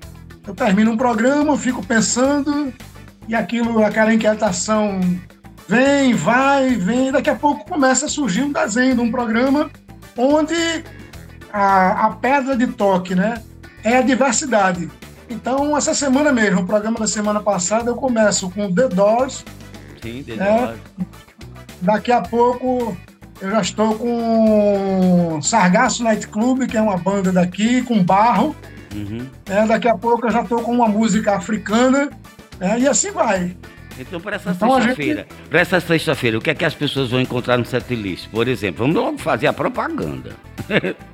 Eu 0.47 0.55
termino 0.55 0.91
um 0.91 0.97
programa, 0.99 1.57
fico 1.57 1.83
pensando, 1.83 2.71
e 3.27 3.35
aquilo, 3.35 3.83
aquela 3.83 4.13
inquietação 4.13 5.01
vem, 5.69 6.15
vai, 6.15 6.71
vem, 6.71 7.13
daqui 7.13 7.31
a 7.31 7.37
pouco 7.37 7.69
começa 7.69 8.07
a 8.07 8.09
surgir 8.09 8.43
um 8.43 8.53
desenho 8.53 8.95
de 8.95 9.01
um 9.01 9.11
programa 9.11 9.71
onde 10.17 10.55
a, 11.53 12.07
a 12.07 12.11
pedra 12.11 12.57
de 12.57 12.67
toque, 12.67 13.15
né? 13.15 13.43
É 13.85 13.99
a 13.99 14.03
diversidade. 14.03 14.91
Então, 15.29 15.77
essa 15.77 15.95
semana 15.95 16.33
mesmo, 16.33 16.61
o 16.61 16.67
programa 16.67 16.99
da 16.99 17.07
semana 17.07 17.41
passada, 17.41 17.91
eu 17.91 17.97
começo 17.97 18.51
com 18.51 18.73
The 18.73 18.89
Doors, 18.89 19.45
Sim, 20.03 20.25
é, 20.29 20.75
Daqui 21.81 22.13
a 22.13 22.21
pouco 22.21 22.97
eu 23.41 23.51
já 23.51 23.61
estou 23.61 23.95
com 23.97 25.41
Sargasso 25.43 26.05
Night 26.05 26.29
Club, 26.29 26.69
que 26.69 26.77
é 26.77 26.81
uma 26.81 26.97
banda 26.97 27.33
daqui, 27.33 27.83
com 27.83 28.03
Barro. 28.03 28.55
Uhum. 28.95 29.27
É, 29.47 29.67
daqui 29.67 29.89
a 29.89 29.97
pouco 29.97 30.27
eu 30.27 30.31
já 30.31 30.43
estou 30.43 30.63
com 30.63 30.73
uma 30.73 30.89
música 30.89 31.37
africana. 31.37 32.11
É, 32.61 32.79
e 32.79 32.87
assim 32.87 33.11
vai. 33.11 33.57
Então, 34.03 34.21
para 34.21 34.37
essa 34.37 34.51
então, 34.51 34.75
sexta-feira, 34.75 35.27
gente... 35.29 35.49
para 35.49 35.61
essa 35.61 35.81
sexta-feira, 35.81 36.39
o 36.39 36.41
que 36.41 36.51
é 36.51 36.55
que 36.55 36.65
as 36.65 36.75
pessoas 36.75 37.11
vão 37.11 37.21
encontrar 37.21 37.57
no 37.57 37.65
setlist? 37.65 38.29
Por 38.29 38.49
exemplo, 38.49 38.85
vamos 38.85 38.97
logo 38.97 39.19
fazer 39.19 39.47
a 39.47 39.53
propaganda. 39.53 40.37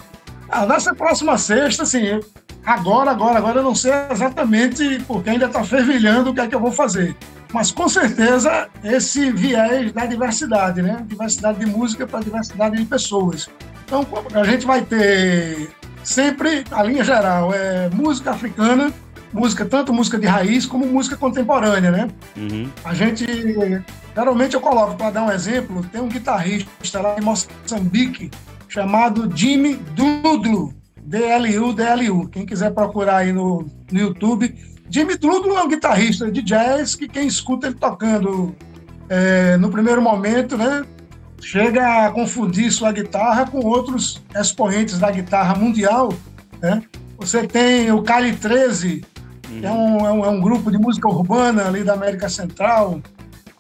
Ah, 0.51 0.65
nessa 0.65 0.95
próxima 0.95 1.37
sexta, 1.37 1.83
assim, 1.83 2.21
agora, 2.65 3.11
agora, 3.11 3.37
agora 3.37 3.59
eu 3.59 3.63
não 3.63 3.75
sei 3.75 3.93
exatamente, 4.11 4.99
porque 5.07 5.29
ainda 5.29 5.45
está 5.45 5.63
fervilhando 5.63 6.31
o 6.31 6.35
que 6.35 6.41
é 6.41 6.49
que 6.49 6.55
eu 6.55 6.61
vou 6.61 6.73
fazer. 6.73 7.15
Mas 7.53 7.71
com 7.71 7.89
certeza 7.89 8.69
esse 8.83 9.31
viés 9.31 9.93
da 9.93 10.07
diversidade, 10.07 10.83
né? 10.83 11.05
Diversidade 11.07 11.59
de 11.59 11.67
música 11.67 12.07
para 12.07 12.21
diversidade 12.21 12.79
de 12.79 12.85
pessoas. 12.87 13.51
Então 13.85 14.07
a 14.35 14.45
gente 14.45 14.67
vai 14.67 14.83
ter 14.83 15.71
sempre 16.03 16.65
a 16.71 16.83
linha 16.83 17.05
geral 17.05 17.53
é 17.53 17.91
música 17.91 18.31
africana, 18.31 18.93
música 19.33 19.65
tanto 19.65 19.93
música 19.93 20.19
de 20.19 20.27
raiz 20.27 20.67
como 20.67 20.87
música 20.87 21.17
contemporânea, 21.17 21.91
né? 21.91 22.09
Uhum. 22.37 22.71
A 22.85 22.95
gente 22.95 23.27
geralmente 24.15 24.55
eu 24.55 24.61
coloco 24.61 24.97
para 24.97 25.11
dar 25.11 25.25
um 25.25 25.31
exemplo, 25.31 25.85
tem 25.93 26.01
um 26.01 26.09
guitarrista 26.09 27.01
lá 27.01 27.17
em 27.19 27.23
Moçambique 27.23 28.31
chamado 28.69 29.31
Jimmy 29.35 29.75
Dudlu, 29.75 30.75
D-L-U, 31.01 31.73
D-L-U. 31.73 32.29
Quem 32.29 32.45
quiser 32.45 32.73
procurar 32.73 33.19
aí 33.19 33.33
no, 33.33 33.67
no 33.91 33.99
YouTube. 33.99 34.55
Jimmy 34.91 35.17
Dudlu 35.17 35.57
é 35.57 35.63
um 35.63 35.69
guitarrista 35.69 36.31
de 36.31 36.43
jazz 36.43 36.95
que 36.95 37.09
quem 37.09 37.27
escuta 37.27 37.67
ele 37.67 37.77
tocando 37.77 38.55
é, 39.09 39.57
no 39.57 39.71
primeiro 39.71 40.03
momento, 40.03 40.57
né? 40.57 40.85
Chega 41.41 42.07
a 42.07 42.11
confundir 42.11 42.71
sua 42.73 42.91
guitarra 42.91 43.47
com 43.47 43.61
outros 43.61 44.23
expoentes 44.35 44.99
da 44.99 45.11
guitarra 45.11 45.55
mundial, 45.55 46.13
né? 46.61 46.83
Você 47.19 47.47
tem 47.47 47.91
o 47.91 48.03
Cali 48.03 48.33
13, 48.33 49.05
é 49.63 49.71
um, 49.71 50.07
é 50.07 50.13
um, 50.13 50.25
é 50.25 50.29
um 50.29 50.41
grupo 50.41 50.71
de 50.71 50.79
música 50.79 51.09
urbana 51.09 51.67
ali 51.67 51.83
da 51.83 51.95
América 51.95 52.29
Central, 52.29 53.01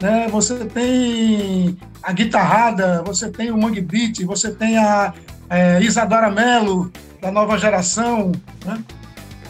né? 0.01 0.29
Você 0.29 0.65
tem 0.67 1.77
a 2.03 2.13
guitarrada, 2.13 3.03
você 3.03 3.31
tem 3.31 3.51
o 3.51 3.59
Mangue 3.59 3.81
Beat, 3.81 4.25
você 4.25 4.51
tem 4.51 4.79
a 4.79 5.13
é, 5.51 5.81
Isadora 5.83 6.31
Mello, 6.31 6.93
da 7.21 7.31
nova 7.33 7.59
geração, 7.59 8.33
né? 8.65 8.79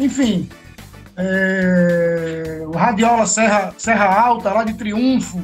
enfim, 0.00 0.49
é, 1.16 2.62
o 2.66 2.71
Radiola 2.71 3.26
Serra, 3.26 3.75
Serra 3.76 4.07
Alta, 4.07 4.50
lá 4.50 4.64
de 4.64 4.75
Triunfo. 4.75 5.42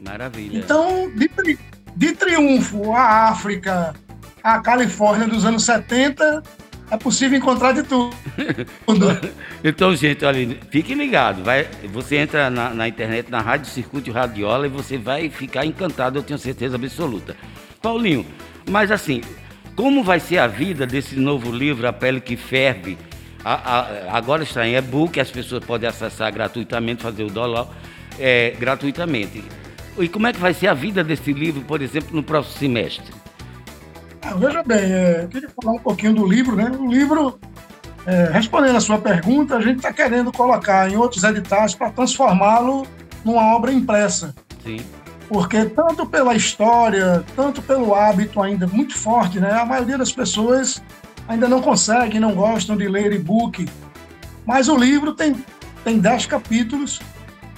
Maravilha. 0.00 0.58
Então, 0.58 1.10
de, 1.14 1.58
de 1.96 2.12
Triunfo 2.12 2.92
a 2.92 3.28
África, 3.28 3.94
a 4.42 4.60
Califórnia 4.60 5.26
dos 5.26 5.44
anos 5.44 5.64
70, 5.64 6.42
é 6.90 6.96
possível 6.96 7.38
encontrar 7.38 7.72
de 7.72 7.82
tudo. 7.82 8.14
então, 9.62 9.94
gente, 9.94 10.24
olha, 10.24 10.56
fique 10.70 10.94
ligado. 10.94 11.42
Vai, 11.42 11.68
você 11.92 12.16
entra 12.16 12.48
na, 12.48 12.70
na, 12.70 12.88
internet, 12.88 13.30
na 13.30 13.40
Rádio 13.40 13.66
Circuito 13.70 14.10
Radiola, 14.10 14.66
e 14.66 14.70
você 14.70 14.96
vai 14.96 15.28
ficar 15.28 15.66
encantado, 15.66 16.18
eu 16.18 16.22
tenho 16.22 16.38
certeza 16.38 16.76
absoluta. 16.76 17.36
Paulinho, 17.82 18.26
mas 18.68 18.90
assim, 18.90 19.20
como 19.76 20.02
vai 20.02 20.18
ser 20.18 20.38
a 20.38 20.46
vida 20.46 20.86
desse 20.86 21.16
novo 21.16 21.52
livro, 21.52 21.86
A 21.86 21.92
Pele 21.92 22.20
que 22.20 22.36
Ferve? 22.36 22.96
A, 23.44 23.54
a, 23.54 24.16
agora 24.16 24.42
está 24.42 24.66
em 24.66 24.74
e-book, 24.74 25.20
as 25.20 25.30
pessoas 25.30 25.64
podem 25.64 25.88
acessar 25.88 26.32
gratuitamente, 26.32 27.02
fazer 27.02 27.22
o 27.22 27.30
dólar 27.30 27.68
é, 28.18 28.56
gratuitamente. 28.58 29.44
E 29.98 30.08
como 30.08 30.26
é 30.26 30.32
que 30.32 30.40
vai 30.40 30.54
ser 30.54 30.68
a 30.68 30.74
vida 30.74 31.04
desse 31.04 31.32
livro, 31.32 31.62
por 31.62 31.82
exemplo, 31.82 32.14
no 32.14 32.22
próximo 32.22 32.58
semestre? 32.58 33.14
Ah, 34.22 34.34
veja 34.34 34.62
bem, 34.62 34.92
é, 34.92 35.22
eu 35.22 35.28
queria 35.28 35.50
falar 35.50 35.74
um 35.74 35.78
pouquinho 35.78 36.14
do 36.14 36.26
livro, 36.26 36.56
né? 36.56 36.70
O 36.78 36.86
livro, 36.86 37.38
é, 38.06 38.30
respondendo 38.32 38.76
a 38.76 38.80
sua 38.80 38.98
pergunta, 38.98 39.56
a 39.56 39.60
gente 39.60 39.76
está 39.76 39.92
querendo 39.92 40.32
colocar 40.32 40.90
em 40.90 40.96
outros 40.96 41.22
editais 41.24 41.74
para 41.74 41.90
transformá-lo 41.90 42.86
numa 43.24 43.54
obra 43.54 43.72
impressa. 43.72 44.34
Sim. 44.62 44.78
Porque 45.28 45.64
tanto 45.66 46.06
pela 46.06 46.34
história, 46.34 47.24
tanto 47.36 47.60
pelo 47.62 47.94
hábito 47.94 48.40
ainda 48.42 48.66
muito 48.66 48.96
forte, 48.96 49.38
né? 49.38 49.52
A 49.52 49.64
maioria 49.64 49.98
das 49.98 50.12
pessoas 50.12 50.82
ainda 51.28 51.46
não 51.46 51.60
consegue, 51.60 52.18
não 52.18 52.34
gostam 52.34 52.76
de 52.76 52.88
ler 52.88 53.12
e-book. 53.12 53.68
Mas 54.46 54.68
o 54.68 54.76
livro 54.76 55.12
tem, 55.12 55.36
tem 55.84 55.98
dez 55.98 56.24
capítulos 56.24 57.00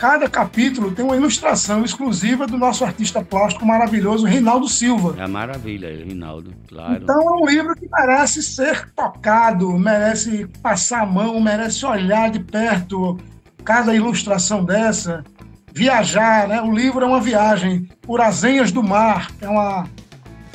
Cada 0.00 0.30
capítulo 0.30 0.92
tem 0.92 1.04
uma 1.04 1.14
ilustração 1.14 1.84
exclusiva 1.84 2.46
do 2.46 2.56
nosso 2.56 2.82
artista 2.86 3.22
plástico 3.22 3.66
maravilhoso, 3.66 4.26
Rinaldo 4.26 4.66
Silva. 4.66 5.14
É 5.22 5.26
maravilha, 5.26 5.94
Rinaldo, 5.94 6.54
claro. 6.66 7.02
Então 7.02 7.20
é 7.20 7.42
um 7.42 7.46
livro 7.46 7.76
que 7.76 7.86
merece 7.86 8.42
ser 8.42 8.90
tocado, 8.92 9.70
merece 9.78 10.46
passar 10.62 11.02
a 11.02 11.06
mão, 11.06 11.38
merece 11.38 11.84
olhar 11.84 12.30
de 12.30 12.40
perto 12.40 13.18
cada 13.62 13.94
ilustração 13.94 14.64
dessa, 14.64 15.22
viajar, 15.70 16.48
né? 16.48 16.62
O 16.62 16.72
livro 16.72 17.04
é 17.04 17.06
uma 17.06 17.20
viagem 17.20 17.86
por 18.00 18.22
Azenhas 18.22 18.72
do 18.72 18.82
Mar, 18.82 19.30
é 19.38 19.48
uma 19.50 19.86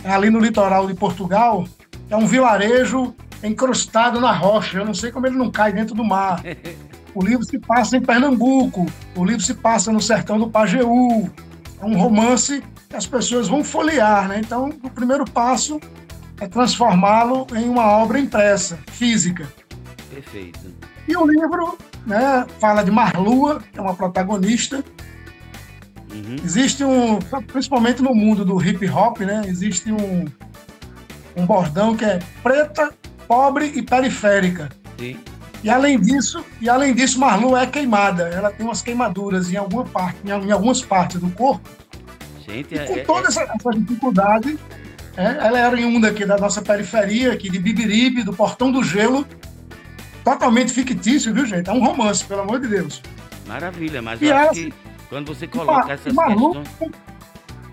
é 0.04 0.10
ali 0.10 0.32
no 0.32 0.40
litoral 0.40 0.88
de 0.88 0.96
Portugal, 0.96 1.68
é 2.10 2.16
um 2.16 2.26
vilarejo 2.26 3.14
encrustado 3.44 4.20
na 4.20 4.32
rocha. 4.32 4.80
Eu 4.80 4.86
não 4.86 4.94
sei 4.96 5.12
como 5.12 5.28
ele 5.28 5.38
não 5.38 5.52
cai 5.52 5.72
dentro 5.72 5.94
do 5.94 6.04
mar. 6.04 6.42
O 7.16 7.24
livro 7.24 7.46
se 7.46 7.58
passa 7.58 7.96
em 7.96 8.02
Pernambuco, 8.02 8.86
o 9.16 9.24
livro 9.24 9.42
se 9.42 9.54
passa 9.54 9.90
no 9.90 10.02
sertão 10.02 10.38
do 10.38 10.50
Pajeú. 10.50 11.30
É 11.82 11.86
um 11.86 11.98
romance 11.98 12.62
que 12.90 12.96
as 12.96 13.08
pessoas 13.08 13.48
vão 13.48 13.64
folhear, 13.64 14.28
né? 14.28 14.42
Então, 14.44 14.70
o 14.84 14.90
primeiro 14.90 15.24
passo 15.24 15.80
é 16.42 16.46
transformá-lo 16.46 17.48
em 17.56 17.70
uma 17.70 17.86
obra 17.86 18.20
impressa, 18.20 18.78
física. 18.92 19.48
Perfeito. 20.14 20.60
E 21.08 21.16
o 21.16 21.26
livro 21.26 21.78
né, 22.06 22.46
fala 22.60 22.84
de 22.84 22.92
Marlua, 22.92 23.64
que 23.72 23.80
é 23.80 23.82
uma 23.82 23.96
protagonista. 23.96 24.84
Uhum. 26.12 26.36
Existe 26.44 26.84
um, 26.84 27.20
principalmente 27.48 28.02
no 28.02 28.14
mundo 28.14 28.44
do 28.44 28.62
hip 28.62 28.86
hop, 28.90 29.20
né? 29.22 29.44
Existe 29.48 29.90
um, 29.90 30.26
um 31.38 31.46
bordão 31.46 31.96
que 31.96 32.04
é 32.04 32.20
preta, 32.44 32.94
pobre 33.26 33.68
e 33.68 33.82
periférica. 33.82 34.70
Sim. 35.00 35.18
E 35.66 35.70
além 35.72 36.00
disso, 36.00 36.46
e 36.62 36.70
além 36.70 36.94
disso, 36.94 37.20
Marlu 37.20 37.58
é 37.58 37.66
queimada. 37.66 38.28
Ela 38.28 38.52
tem 38.52 38.64
umas 38.64 38.84
queimaduras 38.84 39.52
em 39.52 39.58
alguma 39.58 39.84
parte, 39.84 40.20
em, 40.24 40.52
algumas 40.52 40.84
partes 40.84 41.20
do 41.20 41.28
corpo. 41.32 41.68
Gente, 42.48 42.76
e 42.76 42.78
com 42.86 42.94
é, 42.94 43.00
toda 43.00 43.22
é... 43.22 43.28
essa, 43.30 43.42
essa, 43.42 43.72
dificuldade, 43.72 44.60
é, 45.18 45.24
ela 45.24 45.58
era 45.58 45.72
oriunda 45.72 46.10
aqui 46.10 46.24
da 46.24 46.38
nossa 46.38 46.62
periferia, 46.62 47.34
aqui 47.34 47.50
de 47.50 47.58
Bibiribe, 47.58 48.22
do 48.22 48.32
Portão 48.32 48.72
do 48.72 48.84
Gelo, 48.84 49.26
totalmente 50.24 50.72
fictício, 50.72 51.34
viu, 51.34 51.48
gente? 51.48 51.68
É 51.68 51.74
um 51.74 51.84
romance, 51.84 52.24
pelo 52.24 52.42
amor 52.42 52.60
de 52.60 52.68
Deus. 52.68 53.02
Maravilha, 53.48 54.04
mas 54.04 54.22
e 54.22 54.32
acho 54.32 54.52
que 54.52 54.74
quando 55.10 55.34
você 55.34 55.48
coloca 55.48 55.92
essas 55.92 56.14
Marlu, 56.14 56.62
questões... 56.62 56.92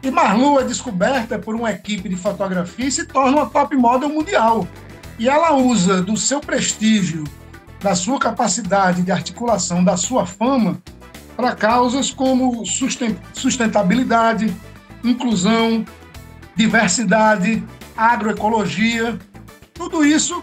E 0.02 0.10
Marlu 0.10 0.60
é 0.60 0.64
descoberta 0.64 1.38
por 1.38 1.54
uma 1.54 1.70
equipe 1.70 2.08
de 2.08 2.16
fotografia 2.16 2.86
e 2.86 2.90
se 2.90 3.04
torna 3.04 3.36
uma 3.36 3.50
top 3.50 3.76
model 3.76 4.08
mundial. 4.08 4.66
E 5.18 5.28
ela 5.28 5.52
usa 5.52 6.00
do 6.00 6.16
seu 6.16 6.40
prestígio 6.40 7.24
da 7.82 7.94
sua 7.94 8.18
capacidade 8.18 9.02
de 9.02 9.10
articulação, 9.10 9.82
da 9.82 9.96
sua 9.96 10.24
fama, 10.24 10.80
para 11.36 11.54
causas 11.54 12.10
como 12.10 12.64
sustentabilidade, 13.34 14.54
inclusão, 15.02 15.84
diversidade, 16.54 17.62
agroecologia, 17.96 19.18
tudo 19.74 20.04
isso 20.04 20.42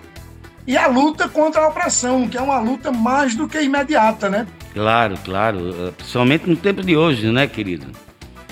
e 0.67 0.75
a 0.77 0.87
luta 0.87 1.29
contra 1.29 1.61
a 1.61 1.67
opressão, 1.69 2.27
que 2.27 2.37
é 2.37 2.41
uma 2.41 2.59
luta 2.59 2.91
mais 2.91 3.35
do 3.35 3.47
que 3.47 3.61
imediata, 3.61 4.29
né? 4.29 4.45
Claro, 4.73 5.17
claro, 5.23 5.93
principalmente 5.97 6.47
no 6.47 6.55
tempo 6.55 6.83
de 6.83 6.95
hoje, 6.95 7.31
né, 7.31 7.47
querido? 7.47 7.87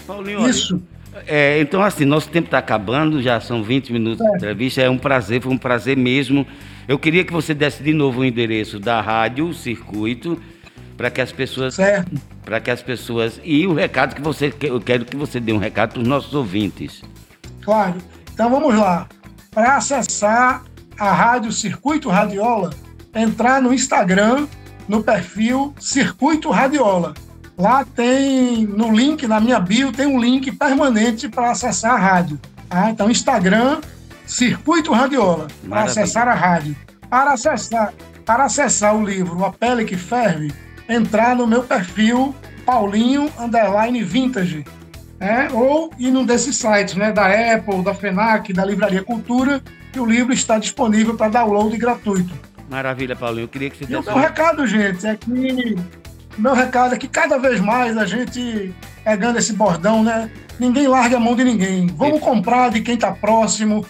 Paulinho, 0.05 0.47
isso. 0.49 0.81
É, 1.25 1.59
então, 1.59 1.81
assim, 1.81 2.05
nosso 2.05 2.29
tempo 2.29 2.47
está 2.47 2.57
acabando, 2.57 3.21
já 3.21 3.39
são 3.39 3.63
20 3.63 3.91
minutos 3.93 4.25
é. 4.25 4.29
de 4.29 4.35
entrevista, 4.35 4.81
é 4.81 4.89
um 4.89 4.97
prazer, 4.97 5.41
foi 5.41 5.51
um 5.51 5.57
prazer 5.57 5.97
mesmo 5.97 6.45
eu 6.87 6.97
queria 6.97 7.25
que 7.25 7.33
você 7.33 7.53
desse 7.53 7.83
de 7.83 7.93
novo 7.93 8.21
o 8.21 8.25
endereço 8.25 8.79
da 8.79 9.01
rádio, 9.01 9.49
o 9.49 9.53
circuito, 9.53 10.41
para 10.95 11.11
que 11.11 11.19
as 11.19 11.33
pessoas. 11.33 11.75
Para 12.45 12.61
que 12.61 12.71
as 12.71 12.81
pessoas. 12.81 13.41
E 13.43 13.67
o 13.67 13.73
recado 13.73 14.15
que 14.15 14.21
você. 14.21 14.53
Eu 14.61 14.79
quero 14.79 15.03
que 15.03 15.17
você 15.17 15.37
dê 15.37 15.51
um 15.51 15.57
recado 15.57 15.93
para 15.93 16.01
os 16.01 16.07
nossos 16.07 16.33
ouvintes. 16.33 17.03
Claro. 17.61 17.95
Então 18.33 18.49
vamos 18.49 18.73
lá. 18.73 19.05
Para 19.51 19.75
acessar 19.75 20.63
a 20.97 21.11
rádio 21.11 21.51
Circuito 21.51 22.09
Radiola, 22.09 22.69
entrar 23.13 23.61
no 23.61 23.73
Instagram, 23.73 24.47
no 24.87 25.03
perfil 25.03 25.75
Circuito 25.77 26.49
Radiola. 26.51 27.13
Lá 27.57 27.83
tem, 27.83 28.67
no 28.67 28.91
link, 28.91 29.25
na 29.25 29.39
minha 29.39 29.59
bio, 29.59 29.91
tem 29.91 30.05
um 30.05 30.19
link 30.19 30.51
permanente 30.51 31.27
para 31.27 31.49
acessar 31.49 31.95
a 31.95 31.97
rádio. 31.97 32.39
Tá? 32.69 32.91
Então, 32.91 33.09
Instagram, 33.09 33.81
Circuito 34.27 34.91
Radiola, 34.93 35.47
para 35.67 35.83
acessar 35.83 36.27
a 36.27 36.35
rádio. 36.35 36.75
Para 37.09 37.33
acessar, 37.33 37.93
para 38.23 38.43
acessar 38.43 38.95
o 38.95 39.03
livro 39.03 39.43
A 39.43 39.51
Pele 39.51 39.85
que 39.85 39.97
Ferve, 39.97 40.53
entrar 40.87 41.35
no 41.35 41.47
meu 41.47 41.63
perfil 41.63 42.35
Paulinho 42.63 43.31
Underline 43.39 44.03
Vintage. 44.03 44.63
Né? 45.19 45.47
Ou 45.51 45.91
ir 45.97 46.11
num 46.11 46.25
desses 46.25 46.57
sites, 46.57 46.93
né? 46.93 47.11
da 47.11 47.25
Apple, 47.55 47.81
da 47.81 47.95
FENAC, 47.95 48.53
da 48.53 48.63
Livraria 48.63 49.01
Cultura, 49.01 49.63
que 49.91 49.99
o 49.99 50.05
livro 50.05 50.31
está 50.31 50.59
disponível 50.59 51.15
para 51.15 51.29
download 51.29 51.75
gratuito. 51.75 52.35
Maravilha, 52.69 53.15
Paulinho. 53.15 53.45
Eu 53.45 53.47
queria 53.47 53.71
que 53.71 53.77
você 53.77 53.91
E 53.91 53.95
o 53.95 54.03
meu 54.03 54.15
recado, 54.15 54.67
gente, 54.67 55.07
é 55.07 55.15
que 55.15 55.75
meu 56.37 56.53
recado 56.53 56.95
é 56.95 56.97
que 56.97 57.07
cada 57.07 57.37
vez 57.37 57.59
mais 57.59 57.97
a 57.97 58.05
gente 58.05 58.73
pegando 59.03 59.39
esse 59.39 59.53
bordão, 59.53 60.03
né? 60.03 60.29
Ninguém 60.59 60.87
larga 60.87 61.17
a 61.17 61.19
mão 61.19 61.35
de 61.35 61.43
ninguém. 61.43 61.87
Vamos 61.87 62.19
comprar 62.19 62.69
de 62.69 62.81
quem 62.81 62.95
está 62.95 63.11
próximo, 63.11 63.85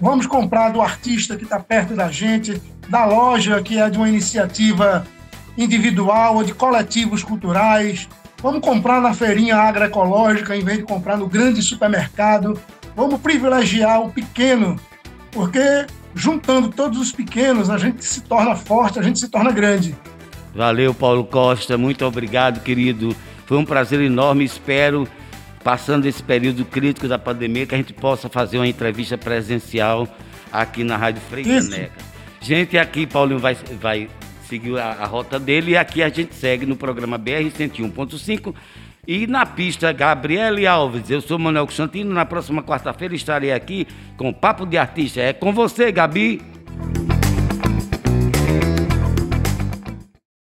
Vamos 0.00 0.26
comprar 0.26 0.70
do 0.70 0.82
artista 0.82 1.36
que 1.36 1.44
está 1.44 1.58
perto 1.58 1.94
da 1.94 2.10
gente, 2.10 2.60
da 2.88 3.04
loja 3.04 3.62
que 3.62 3.78
é 3.78 3.88
de 3.88 3.96
uma 3.96 4.08
iniciativa 4.08 5.06
individual 5.56 6.36
ou 6.36 6.44
de 6.44 6.54
coletivos 6.54 7.22
culturais. 7.24 8.08
Vamos 8.42 8.60
comprar 8.60 9.00
na 9.00 9.14
feirinha 9.14 9.56
agroecológica 9.56 10.54
em 10.54 10.62
vez 10.62 10.78
de 10.78 10.84
comprar 10.84 11.16
no 11.16 11.26
grande 11.26 11.62
supermercado. 11.62 12.60
Vamos 12.94 13.20
privilegiar 13.20 14.00
o 14.02 14.12
pequeno, 14.12 14.78
porque 15.32 15.86
juntando 16.14 16.68
todos 16.68 16.98
os 16.98 17.12
pequenos 17.12 17.70
a 17.70 17.78
gente 17.78 18.04
se 18.04 18.20
torna 18.20 18.54
forte, 18.54 18.98
a 18.98 19.02
gente 19.02 19.18
se 19.18 19.28
torna 19.28 19.50
grande. 19.50 19.96
Valeu, 20.56 20.94
Paulo 20.94 21.22
Costa. 21.24 21.76
Muito 21.76 22.04
obrigado, 22.06 22.62
querido. 22.62 23.14
Foi 23.44 23.58
um 23.58 23.64
prazer 23.64 24.00
enorme. 24.00 24.42
Espero, 24.42 25.06
passando 25.62 26.06
esse 26.06 26.22
período 26.22 26.64
crítico 26.64 27.06
da 27.06 27.18
pandemia, 27.18 27.66
que 27.66 27.74
a 27.74 27.78
gente 27.78 27.92
possa 27.92 28.30
fazer 28.30 28.56
uma 28.56 28.66
entrevista 28.66 29.18
presencial 29.18 30.08
aqui 30.50 30.82
na 30.82 30.96
Rádio 30.96 31.20
Freicaneca. 31.28 31.92
Gente, 32.40 32.78
aqui 32.78 33.06
Paulinho 33.06 33.38
vai, 33.38 33.54
vai 33.80 34.08
seguir 34.48 34.78
a, 34.78 34.92
a, 34.92 35.04
rota 35.04 35.38
dele 35.38 35.72
e 35.72 35.76
aqui 35.76 36.02
a 36.02 36.08
gente 36.08 36.34
segue 36.34 36.64
no 36.64 36.76
programa 36.76 37.18
BR 37.18 37.50
101.5 37.50 38.54
e 39.06 39.26
na 39.26 39.44
pista 39.44 39.92
Gabriele 39.92 40.66
Alves. 40.66 41.10
Eu 41.10 41.20
sou 41.20 41.38
Manuel 41.38 41.66
Constantino. 41.66 42.14
Na 42.14 42.24
próxima 42.24 42.62
quarta-feira 42.62 43.14
estarei 43.14 43.52
aqui 43.52 43.86
com 44.16 44.32
Papo 44.32 44.64
de 44.64 44.78
Artista. 44.78 45.20
É 45.20 45.32
com 45.32 45.52
você, 45.52 45.92
Gabi. 45.92 46.40